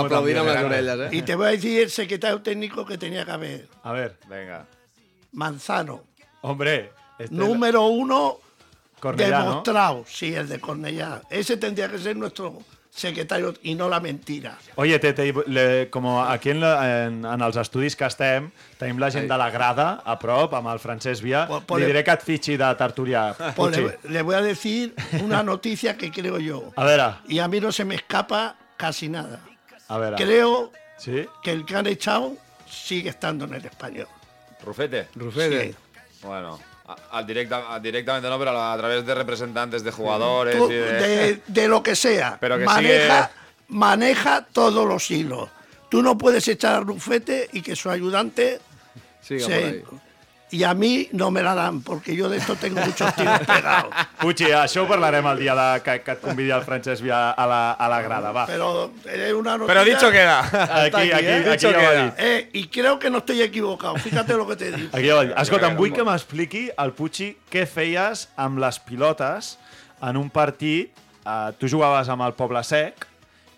[0.09, 0.65] també, les era.
[0.65, 1.17] orelles, eh?
[1.17, 4.65] y te voy a decir el secretario técnico que tenía que haber, A ver, Venga.
[5.33, 6.03] Manzano.
[6.41, 6.91] hombre.
[7.19, 8.39] este- Número uno
[8.99, 9.45] Cornellá, ¿no?
[9.49, 11.21] demostrado, sí, el de Cornellá.
[11.29, 12.57] Ese tendría que ser nuestro
[12.95, 14.57] secretario y no la mentira.
[14.75, 18.97] Oye, te, te, le, com aquí en, la, en, en els estudis que estem, tenim
[19.03, 21.45] la gent de la grada a prop, amb el Francesc Via.
[21.47, 23.35] Pues- pues Li le- diré que et fitxi de tertulià.
[23.55, 26.71] Pues le, le voy a decir una noticia que creo yo.
[26.77, 29.41] A veure, Y a mí no se me escapa casi nada.
[29.89, 30.15] a veure.
[30.15, 31.25] Creo Sí?
[31.43, 32.33] que el que han echado
[32.69, 34.07] sigue estando en el español.
[34.63, 35.09] Rufete.
[35.15, 35.71] Rufete.
[35.73, 35.75] Sí.
[36.23, 36.59] Bueno,
[37.11, 40.91] a- directa, a- directamente no, pero a través de representantes de jugadores y de...
[40.93, 42.37] de, de lo que sea.
[42.41, 43.29] Pero que maneja, sigue-
[43.69, 45.49] maneja todos los hilos.
[45.89, 48.59] Tú no puedes echar a Rufete y que su ayudante
[49.21, 49.51] Siga Sí.
[49.51, 49.83] por ahí.
[50.51, 53.91] Y a mí no me la dan, porque yo de esto tengo muchos tiros pegados.
[54.21, 57.47] Puigci, això ho parlarem el dia de, que, que et convidi el Francesc Via a
[57.49, 58.45] la, a la grada, va.
[58.45, 59.73] Pero es una noticia.
[59.73, 60.39] Pero dicho queda.
[60.85, 62.13] Aquí, aquí, aquí, Dicho ja ho ha dit.
[62.17, 63.95] Eh, y creo que no estoy equivocado.
[63.95, 64.89] Fíjate lo que te digo.
[64.93, 65.33] Aquí ja ho ha dit.
[65.37, 69.57] Escolta, vull que m'expliqui, el Puigci, què feies amb les pilotes
[70.01, 70.93] en un partit...
[71.25, 73.07] Eh, tu jugaves amb el Poble Sec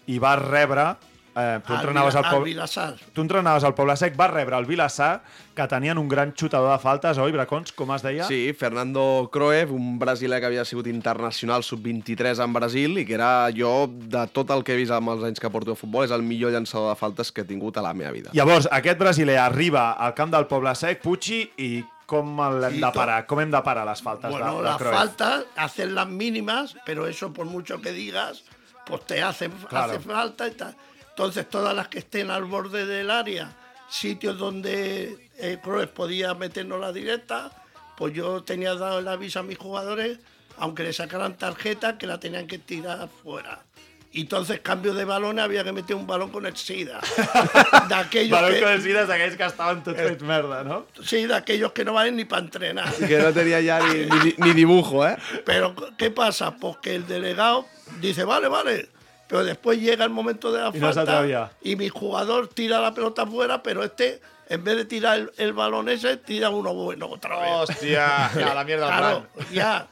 [0.07, 0.93] i vas rebre...
[1.39, 2.45] Eh, tu Al entrenaves al al Poble...
[2.49, 2.95] Vilassar.
[3.13, 5.21] Tu entrenaves al Poble Sec, vas rebre el Vilassar,
[5.53, 7.71] que tenien un gran xutador de faltes, oi, Bracons?
[7.77, 8.23] Com es deia?
[8.25, 13.49] Sí, Fernando Croev, un brasiler que havia sigut internacional sub-23 en Brasil i que era
[13.53, 16.15] jo, de tot el que he vist amb els anys que porto a futbol, és
[16.15, 18.33] el millor llançador de faltes que he tingut a la meva vida.
[18.33, 22.91] Llavors, aquest brasiler arriba al camp del Poble Sec, Puigci, i com l'hem I de
[22.95, 23.21] parar?
[23.29, 24.95] Com hem de parar les faltes Bueno, de, de las Cruyff?
[24.95, 28.43] faltas, hacer las mínimas, pero eso por mucho que digas,
[28.87, 29.91] pues te hacen, Claro.
[29.93, 30.75] hace falta y tal.
[31.17, 33.49] Entonces, todas las que estén al borde del área,
[33.89, 37.49] sitios donde eh, Cruyff podía meternos la directa,
[37.97, 40.19] pues yo tenía dado el aviso a mis jugadores,
[40.57, 43.63] aunque le sacaran tarjeta, que la tenían que tirar fuera.
[44.11, 46.99] Y entonces, cambio de balones, había que meter un balón con el SIDA.
[47.89, 50.85] De aquellos Balón que, con els vides d'aquells que estaven tots fets merda, no?
[51.01, 52.93] sí, de aquellos que no valen ni para entrenar.
[52.93, 55.17] Que no tenia ja ni, ni, ni dibujo, eh?
[55.45, 56.55] Pero, ¿qué pasa?
[56.57, 57.65] Pues que el delegado
[57.99, 58.96] dice, vale, vale.
[59.27, 61.51] Pero después llega el momento de la Y no falta atrevía.
[61.61, 65.51] y mi jugador tira la pelota fuera, pero este, en vez de tirar el, el
[65.53, 67.51] balón ese, tira uno bueno otra vez.
[67.69, 69.47] Hostia, ya, la mierda al Claro, plan.
[69.51, 69.87] ya.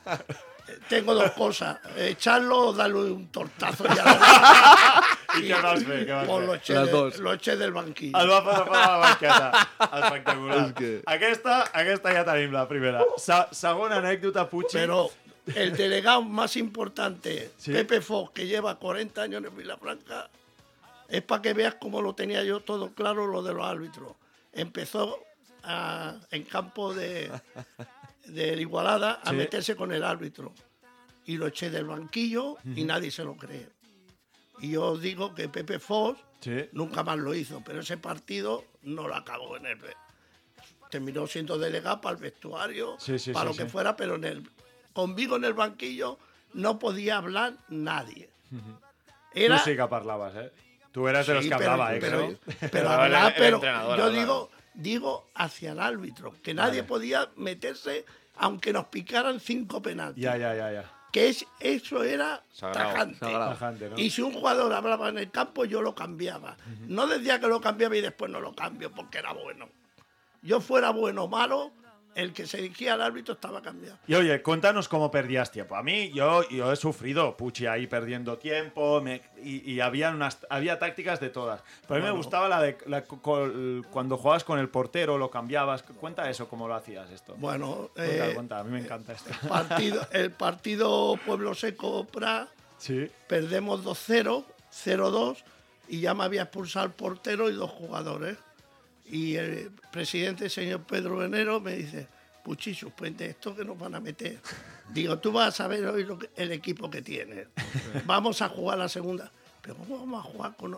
[0.89, 1.77] Tengo dos cosas.
[1.97, 3.85] Echarlo o darle un tortazo.
[3.85, 4.03] Ya.
[5.35, 6.05] I què vas fer?
[6.07, 6.47] Què vas Pues fer?
[6.47, 7.17] lo eché, Las de- dos.
[7.19, 8.17] lo eché del banquillo.
[8.19, 9.67] El va de la banqueta.
[10.03, 10.57] Espectacular.
[10.67, 13.01] És que- Aquesta, aquesta ja tenim la primera.
[13.17, 14.77] Se, segona anècdota, Puigci.
[14.77, 15.09] Pero
[15.55, 17.71] el delegado más importante, Sí.
[17.71, 20.29] Pepe Fox, que lleva 40 años en Vilafranca,
[21.07, 24.13] es para que veas cómo lo tenía yo todo claro lo de los árbitros.
[24.53, 25.19] Empezó
[25.63, 27.31] a- en campo de,
[28.25, 29.35] de Igualada a Sí.
[29.35, 30.53] meterse con el árbitro.
[31.27, 33.67] Y lo eché del banquillo y nadie se lo cree.
[34.61, 36.69] Y yo os digo que Pepe Fox Sí.
[36.71, 39.79] nunca más lo hizo, pero ese partido no lo acabó en el...
[40.91, 44.23] Terminó siendo delegado para el vestuario, Sí, sí, para sí, lo que fuera, pero en
[44.23, 44.49] el,
[44.95, 46.17] conmigo en el banquillo
[46.53, 48.29] no podía hablar nadie.
[49.33, 50.51] Era, Tu sí que parlaves, eh?
[50.91, 51.99] Tu eres de los Sí, que pero- hablaba, eh?
[51.99, 56.83] pero, pero Pero hablar, el- el pero yo digo, digo hacia el árbitro, que nadie
[56.83, 58.05] podía meterse,
[58.37, 60.23] aunque nos picaran cinco penaltis.
[60.23, 60.91] Ja, ja, ja, ja.
[61.11, 62.89] que es, eso era Sagrado.
[62.91, 63.19] tajante.
[63.19, 63.99] Tajante, ¿no?
[63.99, 66.55] Y si un jugador hablaba en el campo, yo lo cambiaba.
[66.87, 69.67] No decía que lo cambiaba y después no lo cambio porque era bueno.
[70.41, 71.71] Yo fuera bueno o malo,
[72.15, 73.97] el que se dirigía al árbitro estaba cambiado.
[74.07, 75.75] Y oye, cuéntanos cómo perdías tiempo.
[75.75, 80.39] A mí, yo, yo he sufrido Puchi ahí perdiendo tiempo me- y, y había, unas,
[80.49, 81.61] había tácticas de todas.
[81.87, 85.29] Pero a mí me gustaba la de la- col- cuando jugabas con el portero, lo
[85.29, 85.83] cambiabas.
[85.83, 87.35] Cuenta eso, cómo lo hacías esto.
[87.37, 89.29] Bueno, Cuenta, eh, cuenta, a mí me encanta esto.
[89.47, 92.47] partido, el partido Pueblo Seco Pra,
[92.77, 93.09] Sí.
[93.27, 95.43] perdemos 2-0, 0-2,
[95.87, 98.37] y ya me había expulsado el portero y dos jugadores.
[99.07, 102.07] Y el presidente, señor Pedro Venero, me dice,
[102.43, 104.39] Puchi, suspende esto que nos van a meter.
[104.93, 107.47] Digo, tú vas a ver hoy lo que- el equipo que tienes.
[108.05, 109.31] Vamos a jugar la segunda.
[109.61, 110.77] Pero ¿cómo vamos a jugar con,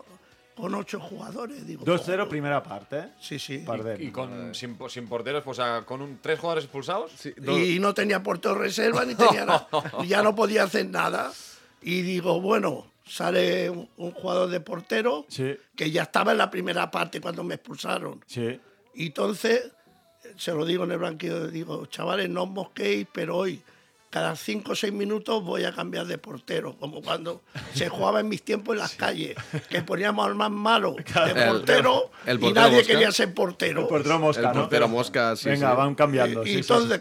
[0.56, 1.66] con ocho jugadores?
[1.66, 2.28] Digo, 2-0 "Oh".
[2.28, 2.98] primera parte.
[2.98, 3.08] ¿eh?
[3.20, 3.64] Sí, sí.
[3.98, 7.12] Y con, sin, sin porteros, pues, o sea, con un, tres jugadores expulsados.
[7.26, 9.68] y no tenía portero reserva ni tenía nada.
[10.06, 11.32] Ya no podía hacer nada.
[11.82, 16.50] Y digo, bueno, sale un, un jugador de portero Sí, que ya estaba en la
[16.50, 18.22] primera parte cuando me expulsaron.
[18.26, 18.60] sí.
[18.94, 19.70] Y entonces,
[20.36, 23.62] se lo digo en el banquillo, digo, chavales, no os mosquéis, pero hoy,
[24.10, 27.42] cada cinco o seis minutos voy a cambiar de portero, como cuando
[27.74, 29.36] se jugaba en mis tiempos en las calles,
[29.70, 32.92] que poníamos al más malo de El- portero, el y portero nadie Mosca.
[32.92, 33.82] quería ser portero.
[33.82, 34.60] El portero mosca, El ¿no?
[34.62, 35.76] portero mosca, sí, Venga, sí.
[35.76, 36.42] van cambiando.
[36.42, 37.00] Y- sí, y sí, entonces,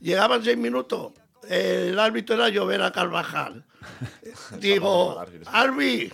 [0.00, 1.12] llegaban seis minutos,
[1.48, 3.64] el árbitro era llover a Carvajal.
[4.58, 6.12] Digo, Arbi,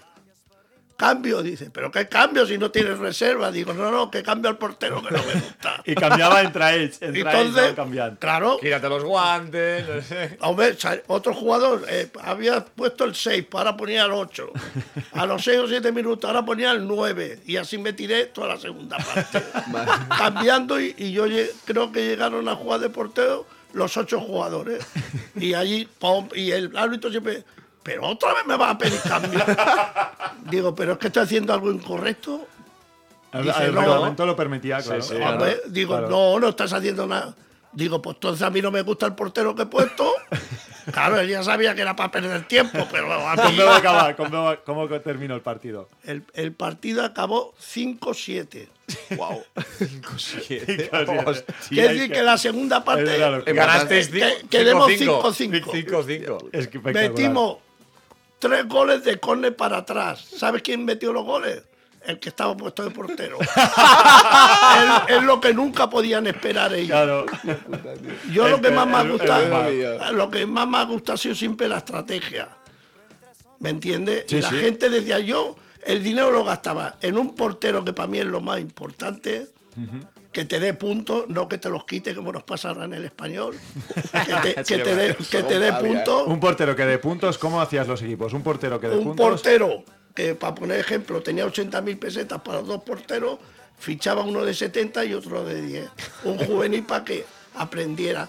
[1.03, 3.51] cambio, dice, pero ¿qué cambio si no tienes reserva?
[3.51, 5.83] Digo, no, no, que cambio al portero que no me gusta.
[5.85, 6.99] Y cambiaba entre ellos.
[7.01, 7.75] Entonces,
[8.21, 9.89] claro, Quítate los guantes.
[9.89, 10.37] no sé.
[10.43, 10.77] hombre,
[11.09, 14.53] otro jugador eh, había puesto el 6, ahora ponía el 8.
[15.15, 17.41] A los 6 o 7 minutos, ahora ponía el 9.
[17.47, 19.43] Y así me tiré toda la segunda parte.
[20.17, 21.25] Cambiando y, y yo
[21.65, 24.85] creo que llegaron a jugar de portero los 8 jugadores.
[25.37, 27.45] Y allí, pum, y el árbitro siempre,
[27.83, 29.41] pero otra vez me vas a pedir cambio.
[30.51, 32.47] Digo, pero es que estoy haciendo algo incorrecto.
[33.33, 33.81] El, Dice, el no.
[33.81, 35.03] reglamento lo permitía, claro.
[35.03, 35.15] sí.
[35.15, 36.09] Claro, Hombre, digo, claro.
[36.11, 37.35] no, no estás haciendo nada.
[37.75, 40.13] Digo, pues entonces a mí no me gusta el portero que he puesto.
[40.93, 43.59] Claro, él ya sabía que era para perder tiempo, pero a ¿Cómo mí...
[43.59, 44.17] va a acabar?
[44.17, 45.89] ¿Cómo, cómo terminó el partido?
[46.05, 48.69] El, el partido acabó 5-7.
[49.17, 49.43] Wow.
[50.15, 50.61] Hostia,
[51.69, 53.05] Quiere decir que la segunda parte
[53.45, 55.23] que- Ganasteis que- quedemos 5-5.
[55.63, 55.65] 5-5.
[55.65, 56.49] 5-5.
[56.53, 57.59] Es que metimos
[58.39, 60.21] tres goles de córner para atrás.
[60.37, 61.63] ¿Sabes quién metió los goles?
[62.07, 63.39] El que estaba puesto de portero.
[65.09, 66.89] es, lo que nunca podían esperar ellos.
[66.89, 67.27] Claro.
[68.33, 70.13] Yo lo que más me mejor.
[70.13, 72.49] lo que más me ha gustado ha sido siempre la estrategia.
[73.61, 74.25] ¿Me entiendes?
[74.27, 74.57] Sí, la sí.
[74.57, 78.41] gente decía yo, el dinero lo gastaba en un portero que para mí es lo
[78.41, 79.49] más importante,
[80.33, 83.05] que te dé puntos, no que te los quite como nos pasa ahora en el
[83.05, 83.57] español,
[84.27, 86.27] que te, que te dé, que te dé puntos.
[86.27, 88.33] Un portero que de puntos, ¿cómo hacías los equipos?
[88.33, 89.27] Un portero que Un puntos.
[89.31, 93.39] portero que, para poner ejemplo, tenía 80.000 pesetas para los dos porteros,
[93.79, 95.91] fichaba uno de 70 y otro de 10.
[96.25, 98.29] Un juvenil para que aprendiera.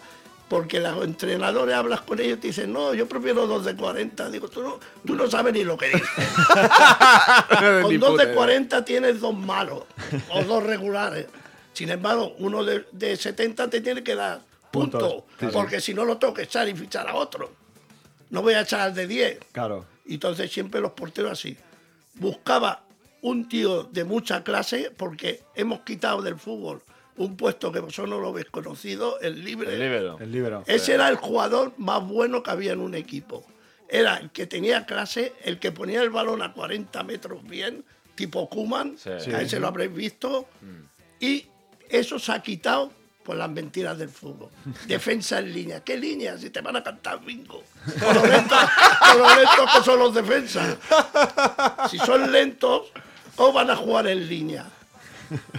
[0.49, 4.29] Porque los entrenadores hablas con ellos y te dicen, no, yo prefiero dos de 40.
[4.29, 6.01] Digo, tú no, tú no sabes ni lo que dices.
[7.81, 8.35] Con dos de idea.
[8.35, 9.85] 40 tienes dos malos
[10.29, 11.25] o dos regulares.
[11.71, 15.01] Sin embargo, uno de, de 70 te tiene que dar puntos.
[15.01, 15.53] Puntos, claro.
[15.53, 17.51] Porque si no lo tengo que echar y fichar a otro.
[18.29, 19.39] No voy a echar al de 10.
[19.53, 19.85] Claro.
[20.07, 21.57] Entonces siempre los porteros así.
[22.15, 22.83] Buscaba
[23.21, 26.81] un tío de mucha clase porque hemos quitado del fútbol
[27.15, 29.71] un puesto que vosotros no lo habéis conocido, el libre.
[29.73, 30.17] El líbero.
[30.19, 30.63] El libero.
[30.65, 33.45] Ese era el jugador más bueno que había en un equipo.
[33.87, 38.49] Era el que tenía clase, el que ponía el balón a 40 metros bien, tipo
[38.49, 39.11] Kuman, Sí.
[39.25, 40.47] que a ese lo habréis visto.
[41.19, 41.45] Y
[41.87, 42.91] eso se ha quitado
[43.23, 44.49] por las mentiras del fútbol.
[44.87, 45.83] Defensa en línea.
[45.83, 46.37] ¿Qué línea?
[46.37, 47.63] Si te van a cantar bingo.
[47.99, 48.59] Con lo lentos,
[48.99, 50.77] con lo lentos que son los defensas.
[51.89, 52.91] Si son lentos,
[53.35, 54.65] ¿cómo van a jugar en línea?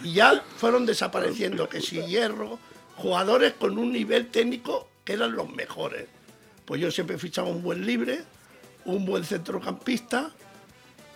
[0.03, 2.59] Y ya fueron desapareciendo, que si hierro,
[2.97, 6.07] jugadores con un nivel técnico que eran los mejores.
[6.65, 8.23] Pues yo siempre fichaba un buen libre,
[8.85, 10.31] un buen centrocampista,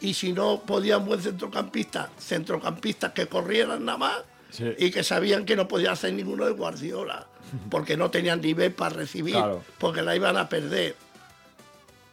[0.01, 4.17] y si no podía un buen centrocampista, centrocampistas que corrieran nada más
[4.51, 4.65] Sí.
[4.79, 7.27] y que sabían que no podía hacer ninguno de Guardiola,
[7.71, 9.63] porque no tenían nivel para recibir, Claro.
[9.79, 10.97] porque la iban a perder.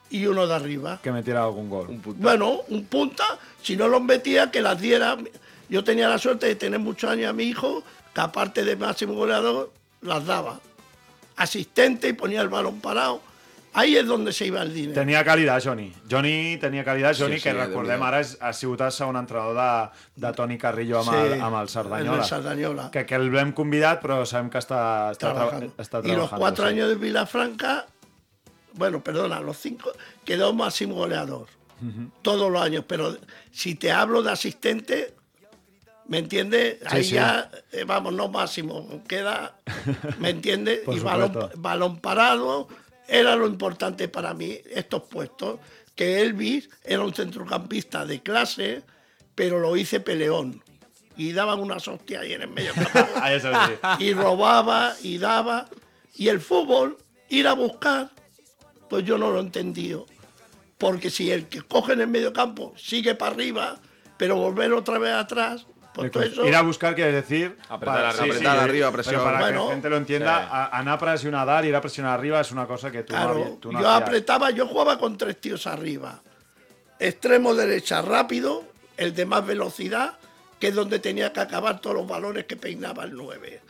[0.09, 0.99] Y uno de arriba.
[1.01, 1.87] Que metiera algún gol.
[1.89, 2.01] Un.
[2.21, 3.23] Bueno, un punta,
[3.61, 5.17] si no los metía, que las diera.
[5.67, 9.13] Yo tenía la suerte de tener muchos años a mi hijo, que aparte de máximo
[9.13, 9.71] goleador,
[10.01, 10.59] las daba.
[11.37, 13.19] Asistente y ponía el balón parado.
[13.77, 14.93] Ahí es donde se iba el dinero.
[14.95, 15.91] Tenia qualitat, Johnny.
[16.09, 17.67] Johnny tenia qualitat, Johnny, sí, que Déu-n'hi-do.
[17.73, 21.39] recordem ara és, ha sigut el segon entrenador de, de Toni Carrillo amb, el, Sí,
[21.43, 22.21] amb el Cerdanyola.
[22.23, 22.85] el Sardañola.
[22.93, 24.79] Que, que el l'hem convidat, però sabem que està,
[25.11, 25.73] està, tra trabajando.
[25.77, 26.71] està y los cuatro sí.
[26.73, 27.85] años de Vilafranca,
[28.73, 29.91] bueno, perdona, los cinco,
[30.23, 31.47] quedó máximo goleador.
[32.21, 33.15] Todos los años, pero
[33.51, 35.13] si te hablo de asistente,
[36.07, 36.77] ¿me entiendes?
[36.79, 37.15] Sí, Ahí sí.
[37.15, 39.57] ya, eh, vamos, no máximo, queda,
[40.19, 40.79] ¿me entiendes?
[40.87, 42.69] Y balón, balón parado
[43.07, 45.59] era lo importante para mí, estos puestos,
[45.95, 48.83] que Elvis era un centrocampista de clase,
[49.33, 50.61] pero lo hice peleón.
[51.17, 52.99] Y daban unas hostias ahí en el medio campo.
[53.15, 55.67] Ah, y robaba y daba.
[56.15, 56.97] Y el fútbol,
[57.29, 58.11] ir a buscar,
[58.89, 60.05] pues yo no lo he entendido.
[60.77, 63.79] Porque si el que coge en el medio campo sigue para arriba,
[64.17, 66.45] pero volver otra vez atrás, pues todo eso...
[66.47, 67.57] Ir a buscar quiere decir...
[67.69, 68.25] Apretar para- arriba.
[68.35, 69.15] Apretar eh, arriba, presión.
[69.15, 70.47] Pero para que Bueno, la gente lo entienda, sí.
[70.51, 73.33] a- a presionar dalt, ir a presionar arriba es una cosa que tú no, Claro,
[73.43, 74.01] habías- tú no yo hacías.
[74.07, 76.21] apretaba, yo jugaba con tres tíos arriba.
[76.99, 78.63] Extremo derecha rápido,
[78.97, 80.17] el de más velocidad,
[80.59, 83.61] que es donde tenía que acabar todos los balones que peinaba el 9.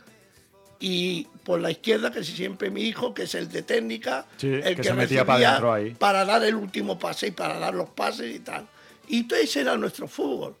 [0.78, 4.62] Y por la izquierda, que siempre mi hijo, que es el de técnica, Sí, el
[4.62, 5.90] que que, se metía para adentro ahí.
[5.94, 8.66] para dar el último pase y para dar los pases y tal.
[9.08, 10.54] Y todo ese era nuestro fútbol.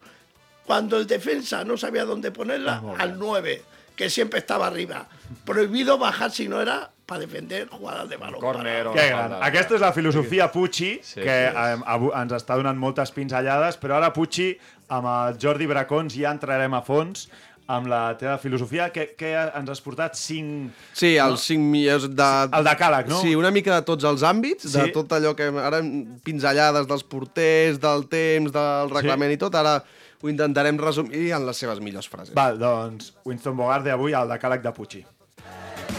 [0.66, 3.62] Cuando el defensa no sabía dónde ponerla, al 9,
[3.94, 5.06] que siempre estaba arriba.
[5.44, 8.42] Prohibido bajar si no era para defender jugadas de balón.
[8.44, 9.38] O Que falta.
[9.46, 11.56] Aquesta és la filosofia Pucci, Sí, que sí.
[11.56, 14.56] eh, ens està donant moltes pinzellades, però ara Pucci,
[14.90, 17.28] amb el Jordi Bracons, ja entrarem a fons
[17.68, 20.70] amb la teva filosofia, que, que ens has portat cinc...
[20.94, 22.26] Sí, els cinc millors de...
[22.54, 23.18] El decàleg, no?
[23.22, 24.92] Sí, una mica de tots els àmbits, de Sí.
[24.94, 25.80] tot allò que ara
[26.26, 29.80] pinzellades dels porters, del temps, del reglament i tot, ara
[30.26, 32.34] ho intentarem resumir en les seves millors frases.
[32.34, 35.04] Val, doncs, Winston Bogarde avui al decàleg de Pucci.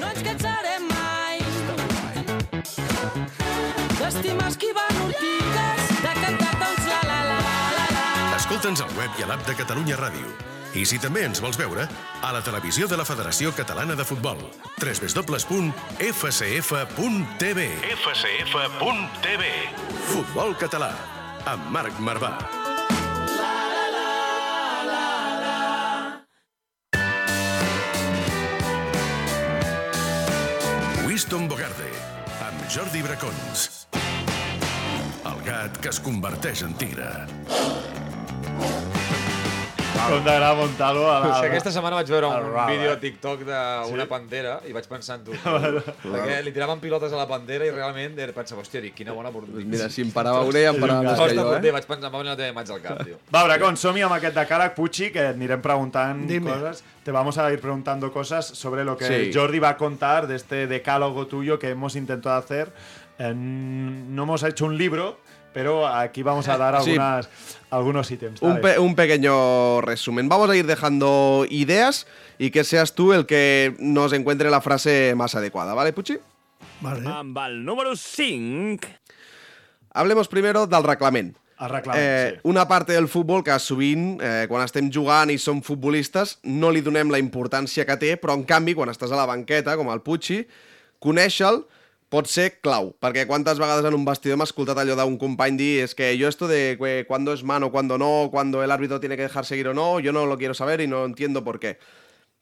[0.02, 1.40] No ens cansarem mai
[3.98, 7.40] d'estimar esquivant ortigues, de cantar tots la la la
[7.78, 8.06] la la.
[8.38, 10.28] Escolta'ns al web i a l'app de Catalunya Ràdio.
[10.78, 11.88] I si també ens vols veure,
[12.22, 14.38] a la televisió de la Federació Catalana de Futbol.
[14.84, 15.60] www.fcf.tv
[17.96, 19.44] fcf.tv
[20.12, 20.94] Futbol català,
[21.46, 22.57] amb Marc Marvà.
[31.28, 31.90] Winston Bogarde,
[32.40, 33.66] amb Jordi Bracons.
[35.28, 37.10] El gat que es converteix en tigre.
[39.98, 41.32] Com t'agrada Montalo a la...
[41.40, 45.26] Sí, aquesta setmana vaig veure un vídeo a TikTok d'una pantera i vaig pensar en
[45.28, 45.38] tu.
[46.04, 49.64] perquè li tiraven pilotes a la pantera i realment pensava, hòstia, dic, quina bona oportunitat.
[49.64, 51.74] Doncs mira, si em parava una ja em parava més que jo, eh?
[51.78, 53.20] vaig pensar, em va venir la teva imatge al cap, tio.
[53.34, 56.54] Va, Bracons, som-hi amb aquest decàleg Pucci, que et anirem preguntant Dime.
[56.54, 56.84] cosas.
[57.08, 59.32] Te vamos a ir preguntando cosas sobre lo que Sí.
[59.34, 62.74] Jordi va a contar de este decálogo tuyo que hemos intentado hacer.
[63.18, 65.18] En- no hemos hecho un libro,
[65.58, 66.92] pero aquí vamos a dar Sí.
[66.92, 67.30] algunas,
[67.72, 68.40] algunos ítems.
[68.44, 70.30] Un, pe- un pequeño resumen.
[70.30, 72.06] Vamos a ir dejando ideas
[72.38, 76.20] y que seas tú el que nos encuentre la frase más adecuada, ¿vale, Puchi?
[76.82, 77.10] Vale.
[77.10, 78.88] Amb el número 5...
[79.94, 81.36] Hablemos primero del reglament.
[81.60, 82.40] El reglament, eh, sí.
[82.44, 86.84] Una part del futbol que sovint, eh, quan estem jugant i som futbolistes, no li
[86.86, 90.04] donem la importància que té, però en canvi, quan estàs a la banqueta, com el
[90.06, 90.44] Pucci,
[91.02, 91.66] conèixer-lo
[92.10, 95.74] pot ser clau, perquè quantes vegades en un vestidor m'ha escoltat allò d'un company dir
[95.84, 99.18] és que jo esto de que cuando es mano, cuando no, cuando el árbitro tiene
[99.18, 101.80] que dejar seguir o no, yo no lo quiero saber y no entiendo por qué.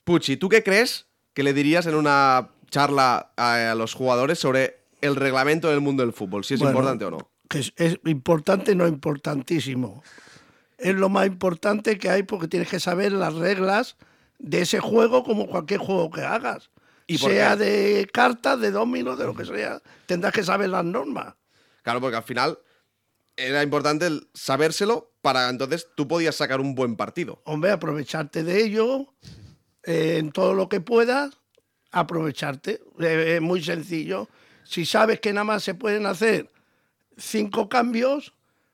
[0.04, 4.86] Pucci, ¿tú qué crees que le dirías en una charla a, a los jugadores sobre
[5.02, 7.30] el reglamento del mundo del fútbol, si es Bueno, importante o no?
[7.50, 10.04] Que es, es importante, no importantísimo.
[10.78, 13.98] Es lo más importante que hay porque tienes que saber las reglas
[14.38, 16.70] de ese juego como cualquier juego que hagas.
[17.08, 17.64] ¿Y sea qué?
[17.64, 19.82] de cartas, de dominos, de lo que sea.
[20.06, 21.36] Tendrás que saber las normas.
[21.84, 22.58] Claro, porque al final
[23.38, 27.42] era importante el sabérselo para entonces tú podías sacar un buen partido.
[27.46, 29.14] Hombre, aprovecharte de ello
[29.84, 31.32] eh, en todo lo que puedas,
[31.92, 32.82] aprovecharte.
[33.00, 34.30] Eh, es muy sencillo.
[34.64, 36.50] Si sabes que nada más se pueden hacer
[37.18, 38.34] cinco cambios,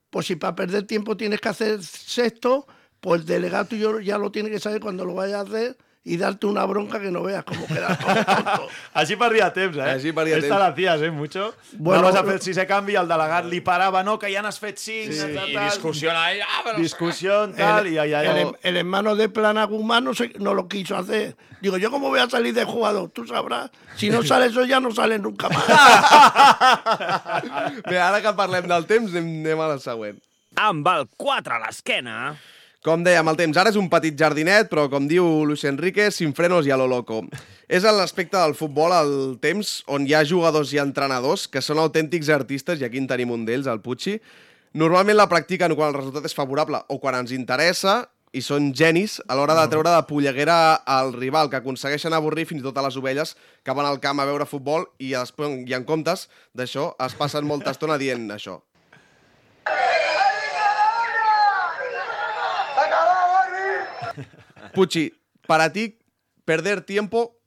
[0.09, 2.67] pues si para perder tiempo tienes que hacer sexto,
[2.99, 6.47] pues el delegado ya lo tiene que saber cuando lo vayas a hacer y darte
[6.47, 8.67] una bronca que no veas cómo queda todo tonto.
[8.97, 9.83] Així perdia temps, eh?
[9.85, 10.59] Així perdia Esta temps.
[10.59, 11.53] la hacías, eh, mucho.
[11.73, 14.57] Bueno, Anaves a fer el sisè canvi, el delegat li parava, no, que ja n'has
[14.59, 15.69] fet cinc, Sí, tal, I tal.
[15.69, 16.77] discussió ahí, ah, però...
[16.81, 20.97] Discusión, tal, el, y allá el, el hermano de Planagumá no, se- no lo quiso
[20.97, 21.35] hacer.
[21.61, 23.11] Digo, ¿yo cómo voy a salir de jugador?
[23.11, 23.69] Tú sabrás.
[23.95, 25.67] Si no sale eso, ya no sale nunca más.
[27.85, 30.17] Bé, ara que parlem del temps, anem, anem a la següent.
[30.57, 32.17] Amb el 4 a l'esquena...
[32.81, 36.31] Com dèiem, el temps ara és un petit jardinet, però com diu Luis Enrique, sin
[36.33, 37.19] frenos y a lo loco.
[37.69, 41.77] És en l'aspecte del futbol el temps on hi ha jugadors i entrenadors que són
[41.77, 44.15] autèntics artistes, i aquí en tenim un d'ells, el Pucci.
[44.73, 47.99] Normalment la practiquen quan el resultat és favorable o quan ens interessa,
[48.33, 50.57] i són genis a l'hora de treure de polleguera
[50.87, 54.23] al rival, que aconsegueixen avorrir fins i tot a les ovelles que van al camp
[54.23, 58.57] a veure futbol i, després, i en comptes d'això es passen molta estona dient això.
[64.73, 65.13] Puchi,
[65.47, 65.97] para ti,
[66.45, 67.37] perder tiempo,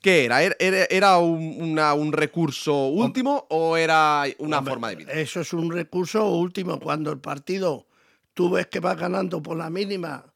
[0.00, 0.42] ¿qué era?
[0.42, 0.56] ¿Era-
[0.90, 5.12] ¿Era, un, una- un recurso último o era una Hombre, forma de vida?
[5.12, 6.78] Eso es un recurso último.
[6.80, 7.86] Cuando el partido
[8.34, 10.32] tú ves que vas ganando por la mínima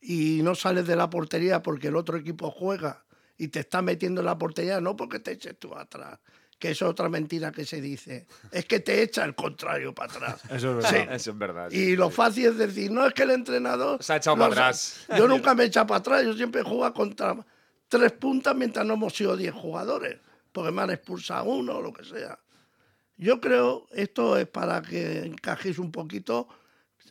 [0.00, 3.04] y no sales de la portería porque el otro equipo juega
[3.38, 6.18] y te está metiendo en la portería, no porque te eches tú atrás,
[6.58, 8.26] que es otra mentira que se dice.
[8.50, 10.42] Es que te echa el contrario para atrás.
[10.50, 10.94] Eso es Sí.
[10.94, 11.14] verdad.
[11.14, 11.70] Eso es verdad.
[11.70, 14.02] Y lo fácil es decir, no es que el entrenador...
[14.02, 15.06] Se ha echado no, para atrás.
[15.16, 17.36] Yo nunca me he echado para atrás, yo siempre he jugado contra
[17.88, 20.18] tres puntas mientras no hemos sido diez jugadores,
[20.52, 22.38] porque me han expulsado uno o lo que sea.
[23.16, 26.48] Yo creo, esto es para que encajéis un poquito,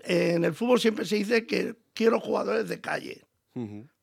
[0.04, 3.22] en el fútbol siempre se dice que quiero jugadores de calle.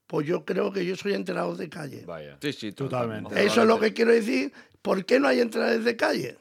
[0.07, 2.05] Pues yo creo que yo soy entrenador de calle.
[2.07, 2.39] Vaya.
[2.41, 3.45] Sí, sí, Totalmente.
[3.45, 4.53] Eso es lo que quiero decir.
[4.83, 6.39] ¿Por qué no hay entrenadores de calle?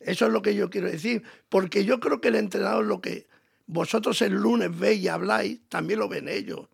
[0.00, 1.22] Eso es lo que yo quiero decir.
[1.48, 3.26] Porque yo creo que el entrenador, lo que
[3.66, 6.68] vosotros el lunes veis y habláis, también lo ven ellos.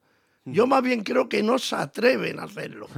[0.45, 2.89] Yo más bien creo que no se atreven a hacerlo.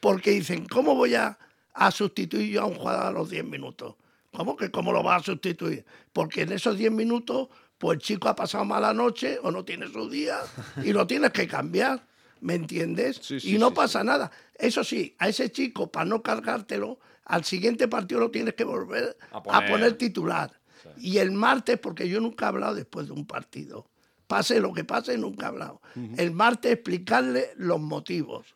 [0.00, 1.38] Porque dicen, ¿cómo voy a,
[1.72, 3.94] a sustituir yo a un jugador a los 10 minutos?
[4.32, 5.84] ¿Cómo que cómo lo vas a sustituir?
[6.12, 9.88] Porque en esos 10 minutos, pues el chico ha pasado mala noche o no tiene
[9.88, 10.38] su día
[10.82, 12.06] y lo tienes que cambiar.
[12.40, 13.20] ¿Me entiendes?
[13.22, 14.30] sí, y no sí, pasa nada.
[14.58, 19.16] Eso sí, a ese chico, para no cargártelo, al siguiente partido lo tienes que volver
[19.32, 19.94] A a poner.
[19.94, 20.50] titular.
[20.98, 23.88] Y el martes, porque yo nunca he hablado después de un partido.
[24.26, 25.80] Pase lo que pase, nunca he hablado.
[26.16, 28.54] El martes explicarle los motivos.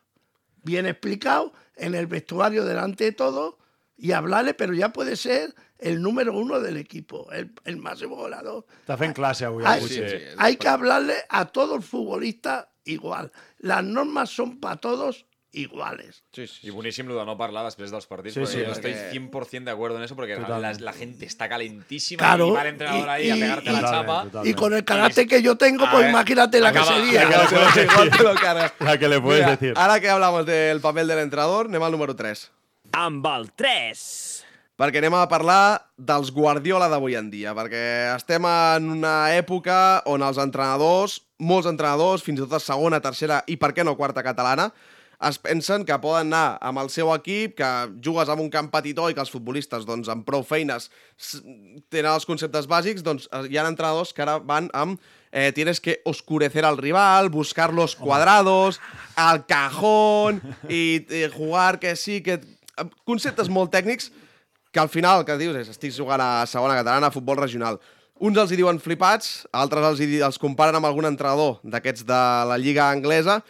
[0.63, 3.55] Bien explicado, en el vestuario delante de todos,
[3.97, 8.65] y hablarle, pero ya puede ser el número uno del equipo, el, el máximo goleador.
[8.85, 9.81] Està fent classe avui, Hay,
[10.37, 13.31] hay que hablarle a todo el futbolista igual.
[13.59, 16.23] Las normas son para todos iguales.
[16.61, 19.09] Y buenísimo lo de no parlar después de los partidos, Sí, sí, yo estoy porque-
[19.11, 22.67] 100% de acuerdo en eso, porque la, la gente está calentísima Claro, y va el
[22.67, 24.23] entrenador ahí a y- pegarte y- la Totalmente, chapa.
[24.25, 24.49] totalmente.
[24.49, 27.23] Y con el carácter que yo tengo, A pues ver, imagínate la que acaba- sería.
[27.23, 28.23] La que le puedes Igual te decir.
[28.79, 28.85] lo.
[28.85, 29.73] La que le puedes Mira, decir.
[29.75, 32.51] Ara que hablamos del papel del entrenador, anem al número 3.
[32.91, 34.45] Amb el 3.
[34.79, 40.23] Perquè anem a parlar dels Guardiola d'avui en dia, perquè estem en una època on
[40.23, 44.23] els entrenadors, molts entrenadors, fins i tot a segona, tercera i per què no quarta
[44.23, 44.69] catalana,
[45.27, 47.69] es pensen que poden anar amb el seu equip, que
[48.03, 50.87] jugues en un camp petitó i que els futbolistes, doncs, amb prou feines
[51.91, 55.01] tenen els conceptes bàsics, doncs eh, hi ha entrenadors que ara van amb
[55.31, 58.79] eh, tienes que oscurecer al rival, buscar los cuadrados,
[59.15, 62.39] al cajón i eh, jugar que sí, que...
[63.03, 64.05] Conceptes molt tècnics
[64.71, 67.75] que al final el que dius és estic jugant a segona catalana, a futbol regional.
[68.23, 72.21] Uns els hi diuen flipats, altres els, hi, els comparen amb algun entrenador d'aquests de
[72.47, 73.41] la lliga anglesa.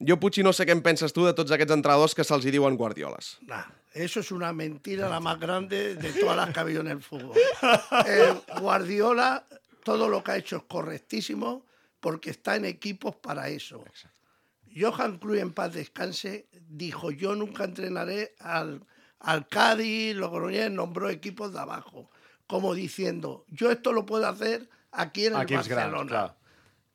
[0.00, 2.52] Jo, Puig, no sé què en penses tu de tots aquests entrenadors que se'ls hi
[2.54, 3.34] diuen guardioles.
[3.48, 6.88] Nah, eso es una mentira la más grande de todas las que ha habido en
[6.88, 7.36] el fútbol.
[8.06, 9.44] Eh, Guardiola,
[9.84, 11.66] todo lo que ha hecho es correctísimo
[12.00, 13.84] porque está en equipos para eso.
[14.74, 18.80] Johan Cruyff, en paz descanse, dijo, yo nunca entrenaré al,
[19.18, 22.10] al Cádiz, Logroñés, nombró equipos de abajo,
[22.46, 26.08] como diciendo, yo esto lo puedo hacer aquí en el grans, Barcelona.
[26.08, 26.36] clar.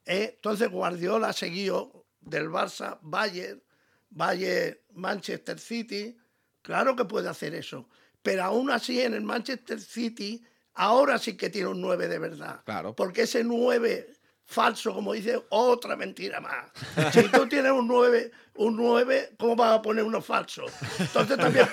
[0.05, 1.94] Eh, Entonces Guardiola seguido
[2.25, 3.61] del Barça, Bayern,
[4.09, 6.17] Bayern, Manchester City.
[6.61, 7.87] Claro que puede hacer eso.
[8.21, 12.61] Pero aún así en el Manchester City ahora sí que tiene un 9 de verdad.
[12.65, 12.95] Claro.
[12.95, 14.09] Porque ese 9
[14.47, 16.65] falso, como dice, otra mentira más.
[17.13, 20.65] Si tú tienes un 9, un 9, ¿cómo vas a poner uno falso?
[20.99, 21.67] Entonces también,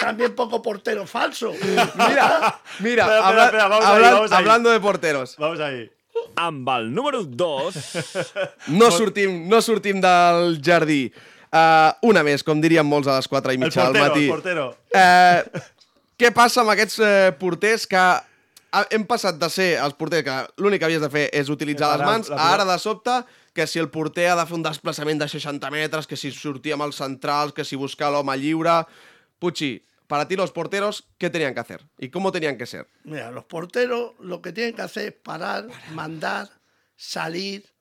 [0.00, 1.52] también poco portero falso.
[1.62, 4.28] Mira, mira, espera, habla- espera, vamos ahí, ahí.
[4.32, 5.36] hablando de porteros.
[5.38, 5.90] Vamos ahí.
[6.40, 7.78] Amb el número 2.
[8.80, 11.06] No sortim, no sortim del jardí.
[11.54, 14.24] Uh, una més, com dirien molts a les 4 i El mitja del portero, matí.
[14.24, 14.64] el portero.
[14.90, 15.62] Eh,
[16.18, 18.02] què passa amb aquests eh, porters que
[18.90, 22.02] hem passat de ser els porters que l'únic que havies de fer és utilitzar les
[22.02, 23.20] Parar mans, la ara de sobte
[23.54, 26.74] que si el porter ha de fer un desplaçament de 60 metres, que si sortir
[26.74, 28.82] amb els centrals, que si buscar l'home lliure...
[29.38, 29.76] Puchi,
[30.06, 31.86] para ti los porteros, ¿qué tenían que hacer?
[31.98, 32.88] ¿Y cómo tenían que ser?
[33.04, 36.50] Mira, los porteros lo que tienen que hacer es parar, mandar,
[36.96, 37.72] salir.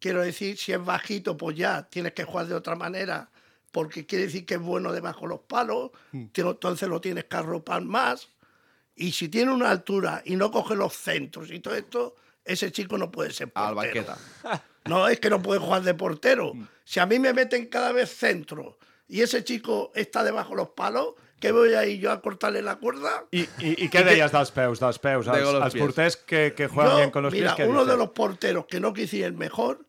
[0.00, 3.30] Quiero decir, si es bajito, pues ya tienes que jugar de otra manera,
[3.72, 5.90] porque quiere decir que es bueno debajo de los palos,
[6.32, 8.28] te- entonces lo tienes que arropar más.
[8.96, 12.98] Y si tiene una altura y no coge los centros y todo esto, ese chico
[12.98, 13.68] no puede ser portero.
[13.68, 14.18] Al banqueta.
[14.86, 16.52] No, es que no puede jugar de portero.
[16.84, 18.78] Si a mí me meten cada vez centro
[19.08, 21.14] y ese chico está debajo de los palos,
[21.44, 23.26] ¿qué voy a ir yo a cortarle la cuerda?
[23.30, 25.26] I, i, i què deies dels peus, dels peus?
[25.28, 25.74] Pies.
[25.82, 28.80] porters que, que juegan Yo, bien con los mira, pies, uno de los porteros que
[28.80, 29.84] no quisiera el mejor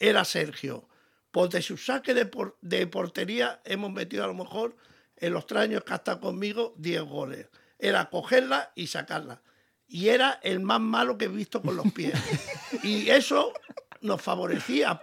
[0.00, 0.88] era Sergio.
[1.30, 4.74] Pues de su saque de, por- de portería hemos metido a lo mejor
[5.16, 7.46] en los tres años que ha estado conmigo 10 goles.
[7.78, 9.42] Era cogerla y sacarla.
[9.86, 12.14] Y era el más malo que he visto con los pies.
[12.82, 13.52] y eso
[14.00, 15.00] nos favorecía.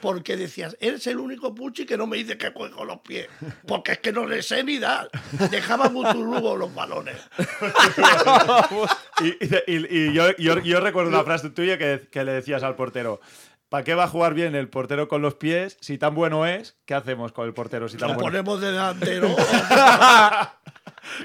[0.00, 3.28] Porque decías, eres el único Puchi que no me dice que juego los pies.
[3.66, 5.10] Porque es que no le sé ni dar.
[5.50, 7.16] Dejaba Butulugo los balones.
[9.22, 12.74] Y, y- y yo, yo- yo recuerdo una frase tuya que, que le decías al
[12.74, 13.20] portero.
[13.68, 15.76] ¿Para qué va a jugar bien el portero con los pies?
[15.80, 18.72] Si tan bueno es, ¿qué hacemos con el portero si tan Lo bueno ponemos de
[18.72, 19.28] delantero.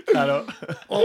[0.06, 0.46] Claro.
[0.88, 1.04] O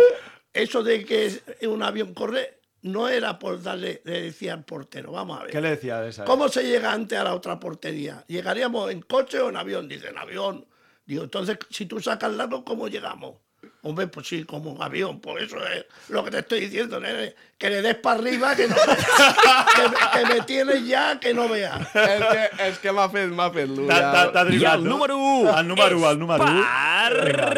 [0.53, 5.39] eso de que un avión corre no era por darle, le decía al portero, vamos
[5.39, 5.53] a ver.
[5.53, 6.25] ¿Qué le decía de esa?
[6.25, 8.25] ¿Cómo se llega antes a la otra portería?
[8.27, 9.89] ¿Llegaríamos en coche o en avión?
[9.89, 10.67] Dice, en avión.
[11.05, 13.37] Digo, entonces, si tú sacas largo, ¿cómo llegamos?
[13.83, 15.21] Hombre, pues sí, como un avión.
[15.21, 17.35] Por eso es lo que te estoy diciendo, nene.
[17.57, 18.75] Que le des para arriba, que, no,
[19.77, 21.81] que, me- que me tienes ya, que no veas.
[21.95, 23.89] És que, és que m'ha fet, m'ha fet l'ull.
[23.89, 24.45] T'ha-
[24.77, 26.67] el número 1 El número 1, el número 1.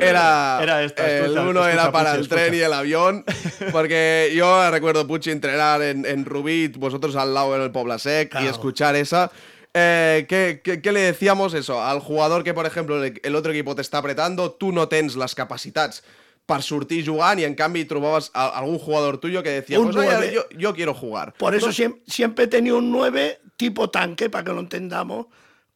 [0.01, 2.57] Era, Era esto, el escucha, uno escucha, era para el tren escucha.
[2.57, 3.25] y el avión,
[3.73, 8.29] porque yo recuerdo Puchi entrenar en, en Rubí, vosotros al lado en el Pobla Sec
[8.29, 8.51] y Claro.
[8.51, 9.31] escuchar esa.
[9.75, 11.83] Eh, ¿qué, qué, qué le decíamos eso?
[11.83, 15.35] Al jugador que, por ejemplo, el, otro equipo te está apretando, tú no tens les
[15.35, 16.03] capacitats
[16.45, 20.09] per sortir jugant i en canvi trobaves a, algun jugador tuyo que decía, Un pues
[20.09, 21.33] oye, yo, yo quiero jugar.
[21.35, 25.27] Por eso siem- siempre he tenido un 9 tipo tanque, para que lo entendamos.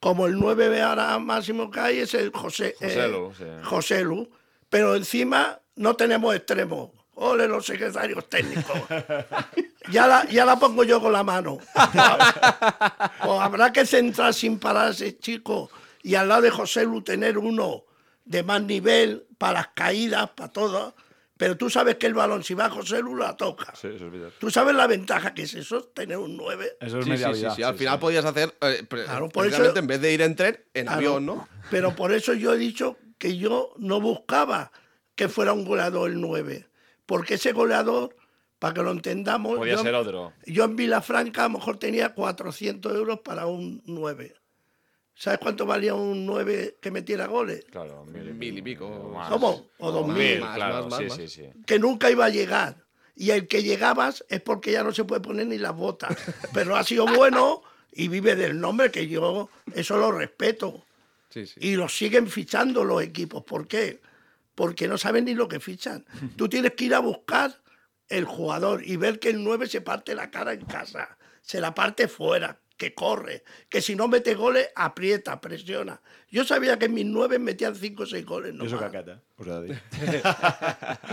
[0.00, 3.44] Como el 9 de ahora máximo que hay es el José, eh, Joselu, sí.
[3.62, 4.28] Joselu.
[4.68, 6.90] Pero encima no tenemos extremos.
[7.18, 8.78] Ole los secretarios técnicos.
[9.88, 11.58] Ya la, ya la pongo yo con la mano.
[13.22, 15.70] Pues habrá que centrar sin parar a ese chico
[16.02, 17.84] y al lado de José Lu tener uno
[18.24, 20.94] de más nivel para las caídas, para todo.
[21.36, 23.72] Pero tú sabes que el balón, si va a José Lu, la toca.
[23.76, 24.32] Sí, eso és veritat.
[24.40, 25.82] ¿Tú sabes la ventaja que es eso?
[25.84, 26.78] Tener un 9.
[26.80, 27.54] Eso es Sí, media sí, sí, vida.
[27.54, 30.58] sí, al final podías hacer, eh, Claro, por eso- en vez de ir en tren,
[30.74, 30.96] en Claro.
[30.98, 31.48] avión, ¿no?
[31.70, 34.72] Pero por eso yo he dicho que yo no buscaba
[35.14, 36.66] que fuera un goleador el 9.
[37.06, 38.14] Porque ese goleador,
[38.58, 39.56] para que lo entendamos.
[39.56, 40.32] Podía yo, ser otro.
[40.44, 44.34] Yo en Vilafranca a lo mejor tenía 400 euros para un 9.
[45.14, 47.64] ¿Sabes cuánto valía un 9 que metiera goles?
[47.70, 49.12] Claro, mil, Mil y pico.
[49.14, 49.30] Más.
[49.30, 49.70] ¿Cómo?
[49.78, 50.40] O dos mil.
[50.40, 51.16] Más, claro, más, más, sí, más.
[51.16, 51.44] sí, sí.
[51.64, 52.84] Que nunca iba a llegar.
[53.14, 56.14] Y el que llegabas es porque ya no se puede poner ni las botas.
[56.52, 60.84] Pero ha sido bueno y vive del nombre, que yo eso lo respeto.
[61.30, 61.54] Sí, sí.
[61.60, 63.42] Y los siguen fichando los equipos.
[63.42, 64.00] ¿Por qué?
[64.56, 66.04] Porque no saben ni lo que fichan.
[66.36, 67.62] Tú tienes que ir a buscar
[68.08, 71.74] el jugador y ver que el 9 se parte la cara en casa, se la
[71.74, 76.00] parte fuera, que corre, que si no mete goles, aprieta, presiona.
[76.30, 78.54] Yo sabía que en mis 9 metían 5 o 6 goles.
[78.60, 79.82] Us ho he de dir.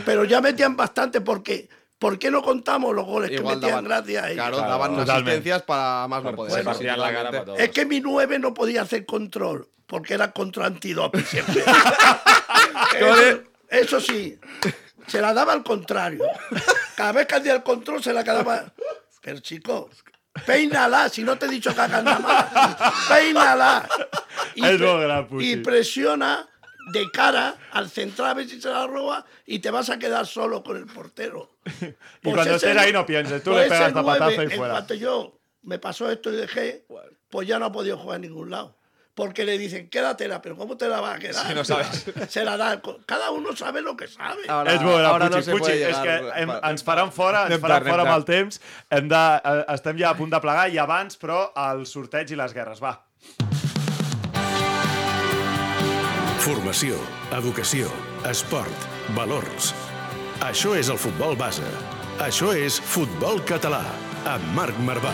[0.06, 1.70] Pero ya metían bastante porque
[2.00, 4.36] ¿por qué no contamos los goles que metían daban- gracias a ellos?
[4.38, 6.52] Claro, Claro, daban asistencias para más no poder.
[6.52, 7.46] Bueno, partían la cara para totalmente.
[7.46, 7.60] todos.
[7.60, 11.64] Es que mi 9 no podía hacer control, porque era contra antidoping siempre.
[12.96, 14.40] eso, eso sí,
[15.08, 16.24] se la daba al contrario.
[16.96, 18.72] Cada vez que hacía el control se la quedaba.
[19.22, 19.90] Pero chico,
[20.46, 22.94] peínala, si no te he dicho que hagas nada más.
[23.10, 23.88] Peínala.
[24.56, 25.28] Y, gran,
[25.64, 26.48] presiona
[26.92, 30.26] de cara al central a ver si se la roba y te vas a quedar
[30.28, 31.58] solo con el portero.
[31.66, 34.74] Y Pues cuando estés ahí no pienses, tú pues le pegas nueve, y En fuera.
[34.74, 36.86] cuanto yo me pasó esto y dejé,
[37.30, 38.76] pues ya no ha podido jugar a ningún lado.
[39.16, 41.46] Porque le dicen, quédatela, pero ¿cómo te la vas a quedar?
[41.48, 42.06] Si no sabes.
[42.30, 42.82] Se la da.
[43.06, 44.42] Cada uno sabe lo que sabe.
[44.48, 45.36] Ahora, és gran, ahora Puig.
[45.38, 46.04] no se Puig, puede és llegar.
[46.04, 48.60] que hem, ens faran fora, ens faran tard, fora amb el temps.
[48.90, 52.36] Hem de, eh, estem ja a punt de plegar i abans, però, el sorteig i
[52.36, 52.82] les guerres.
[52.82, 52.96] Va.
[56.44, 56.98] Formació,
[57.38, 57.88] educació,
[58.28, 59.74] esport, valors.
[60.44, 61.64] Això és el futbol base.
[62.20, 63.84] Això és Futbol Català,
[64.26, 65.14] amb Marc Marvà.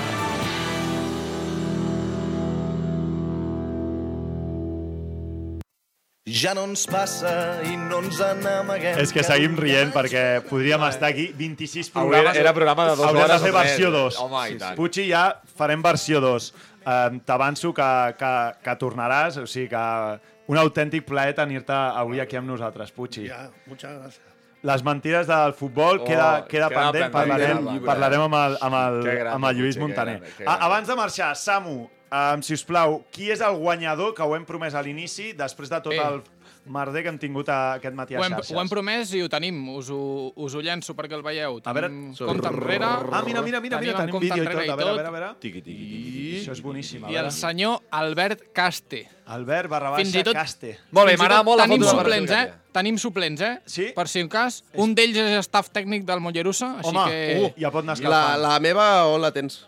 [6.29, 7.31] Ja no ens passa
[7.65, 8.99] i no ens n'amaguem.
[9.01, 12.35] És que seguim rient perquè podríem estar aquí 26 Avui programes.
[12.35, 14.19] era- era programa de dos Haurem hores de fer versió 2.
[14.19, 14.75] Home, i tant.
[14.77, 15.23] Puig, ja
[15.57, 16.53] farem versió 2.
[16.89, 20.19] Um, T'avanço que, que, que tornaràs, o sigui que
[20.49, 23.19] un autèntic plaer tenir-te avui aquí amb nosaltres, Puig.
[23.27, 24.28] Ya, muchas gracias.
[24.61, 28.75] Les mentides del futbol Oh, queda, queda, queda pendent, pendent, parlarem, parlarem amb el, amb
[28.75, 30.17] el, gran, amb el Lluís que Montaner.
[30.19, 30.61] gran, que gran.
[30.67, 31.77] abans de marxar, Samu,
[32.11, 35.69] um, si us plau, qui és el guanyador que ho hem promès a l'inici, després
[35.71, 36.01] de tot Eh.
[36.03, 36.21] el
[36.69, 38.55] merder que hem tingut a, aquest matí a Ho hem, xarxes?
[38.55, 39.57] ho hem promès i ho tenim.
[39.75, 39.99] Us ho,
[40.35, 41.59] us ho llenço perquè el veieu.
[41.63, 42.85] A veure, Tenim compte enrere.
[42.85, 44.73] Ah, mira, mira, mira, mira, el tenim compte vídeo i enrere tot.
[44.73, 45.31] A veure, a veure, a veure.
[45.43, 46.33] Tiqui, tiqui, I...
[46.39, 47.05] Això és boníssim.
[47.09, 49.05] I el senyor Albert Caste.
[49.29, 50.75] Albert barra Fins i baixa tot- Caste.
[50.91, 52.53] Molt bé, Fins i m'agrada tot molt la Tenim foto de la suplents, eh?
[52.73, 53.53] Tenim suplents, eh?
[53.65, 53.89] Sí?
[53.95, 54.63] Per si un cas.
[54.73, 57.49] Un d'ells és staff tècnic del Mollerussa, així Home, que...
[57.49, 58.41] uh, ja pot anar La, escalfant.
[58.47, 59.59] la meva on la tens?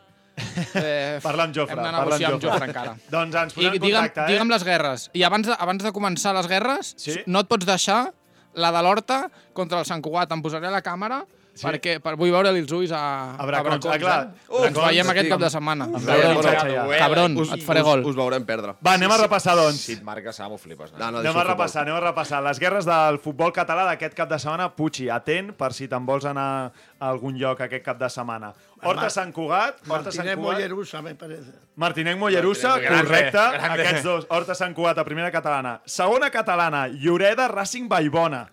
[0.76, 1.78] Eh, Parla amb Jofre.
[1.78, 2.54] Hem de negociar amb Jofre.
[2.54, 2.96] Jofre encara.
[3.16, 4.54] doncs ens I posem en digue'm, contacte, digue'm eh?
[4.56, 5.10] les guerres.
[5.14, 7.20] I abans de, abans de començar les guerres, Sí?
[7.28, 8.02] no et pots deixar
[8.54, 9.22] la de l'Horta
[9.54, 10.32] contra el Sant Cugat.
[10.36, 11.66] Em posaré a la càmera Sí?
[11.68, 13.86] perquè per, vull veure-li els ulls a, A Bracons.
[13.86, 14.20] Ah, clar.
[14.24, 14.46] Eh?
[14.48, 15.32] Bracons, Ens veiem aquest sí.
[15.34, 15.88] cap de setmana.
[15.89, 16.86] Em a Xaià.
[17.02, 18.06] Cabron, us, et faré gol.
[18.06, 18.76] Us, us veurem perdre.
[18.80, 19.82] Va, anem a repassar, doncs.
[19.84, 20.94] Si et marca, Sam, ho flipes.
[20.96, 22.39] No, no, Anem a repassar, anem a repassar.
[22.48, 26.26] Les guerres del futbol català d'aquest cap de setmana, Puig, atent per si te'n vols
[26.30, 26.72] anar
[27.02, 28.52] a algun lloc aquest cap de setmana.
[28.82, 31.52] Horta Mar- Sant Cugat, Horta Sant Martínez Cugat, Mollerusa, me parece.
[31.82, 33.82] Martinenc Mollerussa, Grande, correcte, grande.
[33.88, 34.28] aquests dos.
[34.30, 35.80] Horta Sant Cugat a primera catalana.
[35.86, 38.43] Segona catalana, Lloreda Racing Vallbona.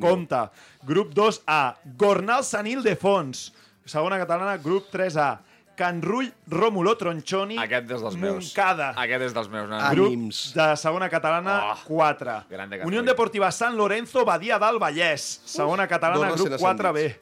[0.00, 0.44] Compte.
[0.86, 3.52] Grup 2A, Gornal Sanil de Fons.
[3.84, 5.40] Segona catalana, grup 3A.
[5.76, 7.58] Can Rull Rómulo Tronchoni.
[7.60, 8.46] Aquest és dels meus.
[8.46, 8.94] Moncada.
[8.96, 9.68] Aquest és dels meus.
[9.92, 10.38] Grup Ànims.
[10.54, 12.44] de segona catalana, Oh, 4.
[12.48, 13.02] grande Can Unió.
[13.02, 15.42] Deportiva San Lorenzo, Badia del Vallès.
[15.44, 17.18] Segona catalana, dos grup recent 4B.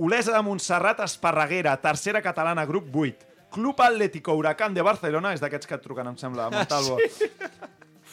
[0.00, 1.74] Olesa de Montserrat, Esparreguera.
[1.80, 3.26] Tercera catalana, grup 8.
[3.52, 5.34] Club Atlético Huracán de Barcelona.
[5.36, 6.96] És d'aquests que et truquen, em sembla, Montalvo.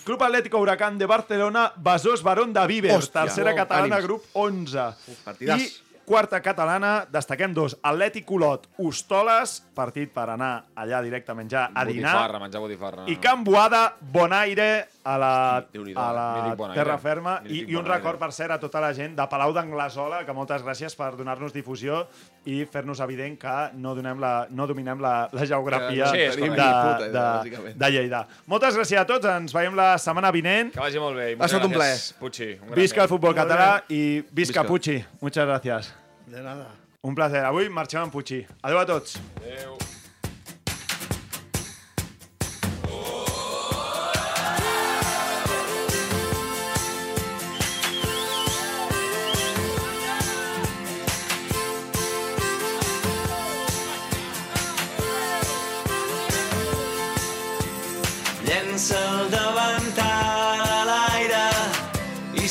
[0.03, 2.91] Club Atlético Huracán de Barcelona, Besòs Barón de Viver.
[2.95, 3.23] Hòstia.
[3.25, 4.07] Tercera Wow, catalana, ànims.
[4.07, 4.85] grup 11.
[5.25, 5.61] partidàs.
[5.61, 7.75] I quarta catalana, destaquem dos.
[7.83, 12.13] Atlètic Olot, Hostoles, partit per anar allà directament ja a dinar.
[12.15, 13.07] Botifarra, menjar botifarra.
[13.11, 15.33] I Can Boada, Bonaire, a la,
[15.73, 15.99] Déu-n'hi-do.
[15.99, 17.41] a la terra ferma.
[17.43, 20.63] I, I un record, per cert, a tota la gent de Palau d'Anglesola, que moltes
[20.63, 22.05] gràcies per donar-nos difusió
[22.47, 27.11] i fer-nos evident que no, donem la, no dominem la, la geografia Sí, de, de,
[27.11, 27.75] bàsicament.
[27.81, 28.23] de Lleida.
[28.47, 30.71] Moltes gràcies a tots, ens veiem la setmana vinent.
[30.73, 31.33] Que vagi molt bé.
[31.33, 32.41] Ha moltes estat un gràcies, Puig.
[32.61, 34.65] Un gran Visca el futbol català i visca, Visca.
[34.69, 35.03] Puig.
[35.21, 35.93] Muchas gracias.
[36.27, 36.71] De nada.
[37.03, 37.43] Un placer.
[37.45, 38.33] Avui marxem amb Puig.
[38.63, 39.19] Adéu a tots.
[39.43, 39.77] Adéu.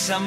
[0.08, 0.18] I